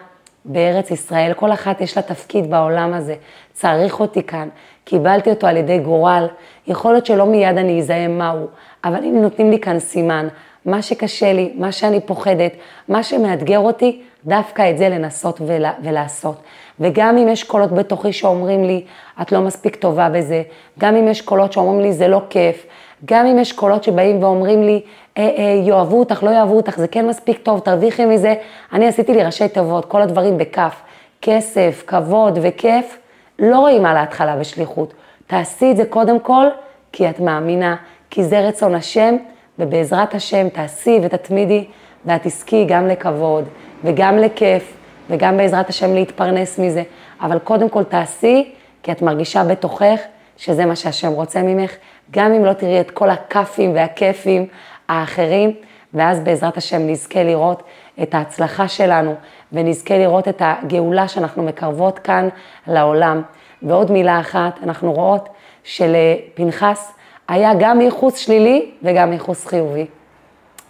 בארץ 0.45 0.91
ישראל, 0.91 1.33
כל 1.33 1.51
אחת 1.51 1.81
יש 1.81 1.97
לה 1.97 2.03
תפקיד 2.03 2.51
בעולם 2.51 2.93
הזה. 2.93 3.15
צריך 3.61 3.99
אותי 3.99 4.23
כאן, 4.23 4.47
קיבלתי 4.83 5.29
אותו 5.29 5.47
על 5.47 5.57
ידי 5.57 5.79
גורל. 5.79 6.27
יכול 6.67 6.91
להיות 6.91 7.05
שלא 7.05 7.25
מיד 7.25 7.57
אני 7.57 7.79
אזהם 7.79 8.17
מהו, 8.17 8.47
אבל 8.83 9.03
אם 9.03 9.21
נותנים 9.21 9.51
לי 9.51 9.59
כאן 9.59 9.79
סימן, 9.79 10.27
מה 10.65 10.81
שקשה 10.81 11.33
לי, 11.33 11.53
מה 11.55 11.71
שאני 11.71 11.99
פוחדת, 12.01 12.51
מה 12.87 13.03
שמאתגר 13.03 13.59
אותי, 13.59 14.01
דווקא 14.25 14.69
את 14.69 14.77
זה 14.77 14.89
לנסות 14.89 15.41
ולה, 15.45 15.71
ולעשות. 15.83 16.35
וגם 16.79 17.17
אם 17.17 17.27
יש 17.27 17.43
קולות 17.43 17.71
בתוכי 17.71 18.13
שאומרים 18.13 18.63
לי, 18.63 18.83
את 19.21 19.31
לא 19.31 19.41
מספיק 19.41 19.75
טובה 19.75 20.09
בזה, 20.09 20.43
גם 20.79 20.95
אם 20.95 21.07
יש 21.07 21.21
קולות 21.21 21.53
שאומרים 21.53 21.79
לי, 21.79 21.93
זה 21.93 22.07
לא 22.07 22.21
כיף, 22.29 22.65
גם 23.05 23.25
אם 23.25 23.39
יש 23.39 23.53
קולות 23.53 23.83
שבאים 23.83 24.23
ואומרים 24.23 24.63
לי, 24.63 24.81
אה, 25.17 25.29
אה, 25.37 25.61
יאהבו 25.63 25.99
אותך, 25.99 26.23
לא 26.23 26.29
יאהבו 26.29 26.57
אותך, 26.57 26.77
זה 26.77 26.87
כן 26.87 27.07
מספיק 27.07 27.37
טוב, 27.37 27.59
תרוויחי 27.59 28.05
מזה, 28.05 28.35
אני 28.73 28.87
עשיתי 28.87 29.13
לי 29.13 29.23
ראשי 29.23 29.47
תיבות, 29.47 29.85
כל 29.85 30.01
הדברים 30.01 30.37
בכף, 30.37 30.81
כסף, 31.21 31.83
כבוד 31.87 32.39
וכיף, 32.41 32.97
לא 33.41 33.59
רואים 33.59 33.85
על 33.85 33.97
ההתחלה 33.97 34.35
בשליחות. 34.35 34.93
תעשי 35.27 35.71
את 35.71 35.77
זה 35.77 35.85
קודם 35.85 36.19
כל, 36.19 36.45
כי 36.91 37.09
את 37.09 37.19
מאמינה, 37.19 37.75
כי 38.09 38.23
זה 38.23 38.39
רצון 38.39 38.75
השם, 38.75 39.15
ובעזרת 39.59 40.15
השם 40.15 40.49
תעשי 40.49 40.99
ותתמידי, 41.03 41.65
ואת 42.05 42.21
תזכי 42.23 42.65
גם 42.65 42.87
לכבוד, 42.87 43.45
וגם 43.83 44.17
לכיף, 44.17 44.73
וגם 45.09 45.37
בעזרת 45.37 45.69
השם 45.69 45.93
להתפרנס 45.93 46.59
מזה. 46.59 46.83
אבל 47.21 47.39
קודם 47.39 47.69
כל 47.69 47.83
תעשי, 47.83 48.53
כי 48.83 48.91
את 48.91 49.01
מרגישה 49.01 49.43
בתוכך 49.43 49.99
שזה 50.37 50.65
מה 50.65 50.75
שהשם 50.75 51.11
רוצה 51.11 51.41
ממך, 51.41 51.71
גם 52.11 52.33
אם 52.33 52.45
לא 52.45 52.53
תראי 52.53 52.81
את 52.81 52.91
כל 52.91 53.09
הכאפים 53.09 53.75
והכיפים 53.75 54.45
האחרים, 54.89 55.53
ואז 55.93 56.19
בעזרת 56.19 56.57
השם 56.57 56.87
נזכה 56.87 57.23
לראות 57.23 57.63
את 58.03 58.15
ההצלחה 58.15 58.67
שלנו, 58.67 59.15
ונזכה 59.53 59.97
לראות 59.97 60.27
את 60.27 60.41
הגאולה 60.45 61.07
שאנחנו 61.07 61.43
מקרבות 61.43 61.99
כאן 61.99 62.29
לעולם. 62.67 63.21
ועוד 63.63 63.91
מילה 63.91 64.19
אחת, 64.19 64.59
אנחנו 64.63 64.93
רואות 64.93 65.29
שלפנחס 65.63 66.93
היה 67.27 67.51
גם 67.59 67.81
ייחוס 67.81 68.17
שלילי 68.17 68.71
וגם 68.83 69.13
ייחוס 69.13 69.45
חיובי. 69.45 69.85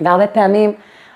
והרבה 0.02 0.28
פעמים 0.28 0.74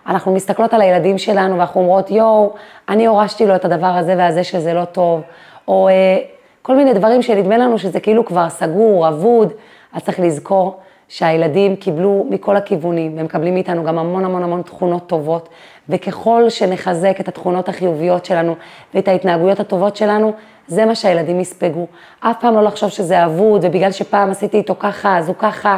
אנחנו 0.07 0.33
מסתכלות 0.33 0.73
על 0.73 0.81
הילדים 0.81 1.17
שלנו 1.17 1.57
ואנחנו 1.57 1.81
אומרות, 1.81 2.11
יואו, 2.11 2.53
אני 2.89 3.05
הורשתי 3.05 3.45
לו 3.45 3.55
את 3.55 3.65
הדבר 3.65 3.87
הזה 3.87 4.15
והזה 4.17 4.43
שזה 4.43 4.73
לא 4.73 4.85
טוב, 4.85 5.21
או 5.67 5.87
אה, 5.87 6.17
כל 6.61 6.75
מיני 6.75 6.93
דברים 6.93 7.21
שנדמה 7.21 7.57
לנו 7.57 7.79
שזה 7.79 7.99
כאילו 7.99 8.25
כבר 8.25 8.49
סגור, 8.49 9.07
אבוד, 9.07 9.53
אז 9.93 10.03
צריך 10.03 10.19
לזכור 10.19 10.79
שהילדים 11.07 11.75
קיבלו 11.75 12.27
מכל 12.29 12.57
הכיוונים, 12.57 13.17
והם 13.17 13.25
מקבלים 13.25 13.53
מאיתנו 13.53 13.83
גם 13.83 13.97
המון 13.97 14.25
המון 14.25 14.43
המון 14.43 14.61
תכונות 14.61 15.07
טובות, 15.07 15.49
וככל 15.89 16.49
שנחזק 16.49 17.19
את 17.19 17.27
התכונות 17.27 17.69
החיוביות 17.69 18.25
שלנו 18.25 18.55
ואת 18.93 19.07
ההתנהגויות 19.07 19.59
הטובות 19.59 19.95
שלנו, 19.95 20.33
זה 20.67 20.85
מה 20.85 20.95
שהילדים 20.95 21.39
יספגו. 21.39 21.87
אף 22.19 22.35
פעם 22.39 22.53
לא 22.53 22.63
לחשוב 22.63 22.89
שזה 22.89 23.25
אבוד, 23.25 23.65
ובגלל 23.65 23.91
שפעם 23.91 24.31
עשיתי 24.31 24.57
איתו 24.57 24.75
ככה, 24.79 25.17
אז 25.17 25.27
הוא 25.27 25.35
ככה, 25.39 25.77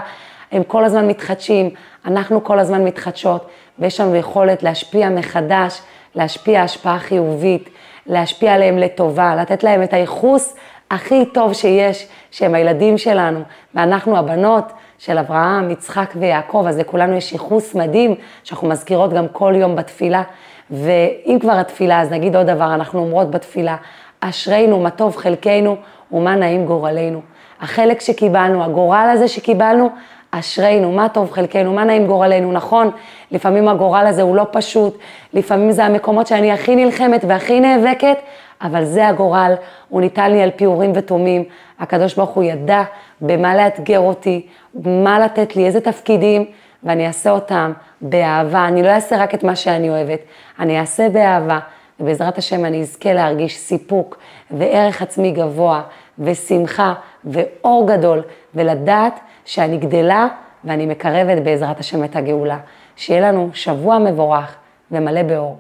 הם 0.52 0.64
כל 0.64 0.86
הזמן 0.86 1.08
מתחדשים, 1.08 1.70
אנחנו 2.06 2.44
כל 2.44 2.60
הזמן 2.60 2.84
מתחדשות, 2.84 3.48
ויש 3.80 4.00
לנו 4.00 4.16
יכולת 4.16 4.64
להשפיע 4.64 5.10
מחדש, 5.10 5.82
להשפיע 6.16 6.62
השפעה 6.62 7.00
חיובית, 7.00 7.70
להשפיע 8.08 8.54
עליהם 8.54 8.78
לטובה, 8.78 9.36
לתת 9.36 9.64
להם 9.64 9.84
את 9.84 9.94
הייחוס 9.94 10.56
הכי 10.92 11.26
טוב 11.26 11.54
שיש, 11.54 12.08
שהם 12.32 12.56
הילדים 12.56 12.98
שלנו, 12.98 13.40
ואנחנו 13.76 14.18
הבנות 14.18 14.72
של 14.98 15.18
אברהם, 15.18 15.70
יצחק 15.70 16.14
ויעקב, 16.16 16.66
אז 16.68 16.78
לכולנו 16.78 17.16
יש 17.16 17.34
ייחוס 17.34 17.76
מדהים, 17.76 18.16
שאנחנו 18.44 18.68
מזכירות 18.68 19.14
גם 19.14 19.28
כל 19.32 19.54
יום 19.56 19.76
בתפילה. 19.76 20.24
ואם 20.72 21.38
כבר 21.42 21.54
התפילה, 21.54 22.02
אז 22.02 22.12
נגיד 22.12 22.36
עוד 22.36 22.48
דבר, 22.48 22.74
אנחנו 22.74 23.00
אומרות 23.00 23.32
בתפילה, 23.32 23.76
אשרינו, 24.20 24.80
מה 24.80 24.90
טוב 24.90 25.16
חלקנו 25.16 25.76
ומה 26.12 26.36
נעים 26.36 26.66
גורלנו. 26.66 27.22
החלק 27.62 28.02
שקיבלנו, 28.02 28.64
הגורל 28.64 29.10
הזה 29.14 29.28
שקיבלנו, 29.28 29.90
אשרינו, 30.32 30.92
מה 30.92 31.10
טוב 31.10 31.32
חלקנו, 31.32 31.74
מה 31.74 31.84
נעים 31.84 32.08
גורלנו, 32.08 32.52
נכון, 32.52 32.92
לפעמים 33.32 33.68
הגורל 33.68 34.06
הזה 34.08 34.22
הוא 34.22 34.36
לא 34.36 34.46
פשוט, 34.52 34.98
לפעמים 35.34 35.72
זה 35.72 35.86
המקומות 35.86 36.28
שאני 36.28 36.52
הכי 36.52 36.76
נלחמת 36.76 37.26
והכי 37.28 37.60
נאבקת, 37.60 38.18
אבל 38.62 38.86
זה 38.86 39.08
הגורל, 39.08 39.54
הוא 39.90 40.02
ניתן 40.02 40.32
לי 40.32 40.42
על 40.42 40.52
פי 40.56 40.66
אורים 40.66 40.92
ותומים, 40.96 41.44
הקדוש 41.80 42.16
ברוך 42.16 42.30
הוא 42.30 42.44
ידע 42.44 42.84
במה 43.22 43.56
לאתגר 43.56 44.00
אותי, 44.00 44.48
מה 44.86 45.20
לתת 45.20 45.56
לי, 45.56 45.66
איזה 45.66 45.82
תפקידים, 45.82 46.46
ואני 46.84 47.08
אעשה 47.08 47.30
אותם 47.32 47.74
באהבה, 48.02 48.68
אני 48.68 48.84
לא 48.84 48.90
אעשה 48.90 49.18
רק 49.18 49.34
את 49.34 49.44
מה 49.44 49.56
שאני 49.56 49.90
אוהבת, 49.90 50.20
אני 50.60 50.80
אעשה 50.80 51.10
באהבה, 51.10 51.60
ובעזרת 52.00 52.38
השם 52.38 52.66
אני 52.66 52.82
אזכה 52.82 53.14
להרגיש 53.14 53.58
סיפוק 53.58 54.18
וערך 54.52 55.02
עצמי 55.02 55.32
גבוה 55.32 55.82
ושמחה 56.20 56.94
ואור 57.26 57.88
גדול, 57.88 58.22
ולדעת 58.56 59.20
שאני 59.48 59.78
גדלה 59.78 60.28
ואני 60.64 60.86
מקרבת 60.86 61.44
בעזרת 61.44 61.80
השם 61.80 62.04
את 62.04 62.16
הגאולה. 62.16 62.58
שיהיה 62.96 63.22
לנו 63.22 63.50
שבוע 63.54 64.00
מבורך 64.00 64.56
ומלא 64.92 65.24
באור. 65.24 65.58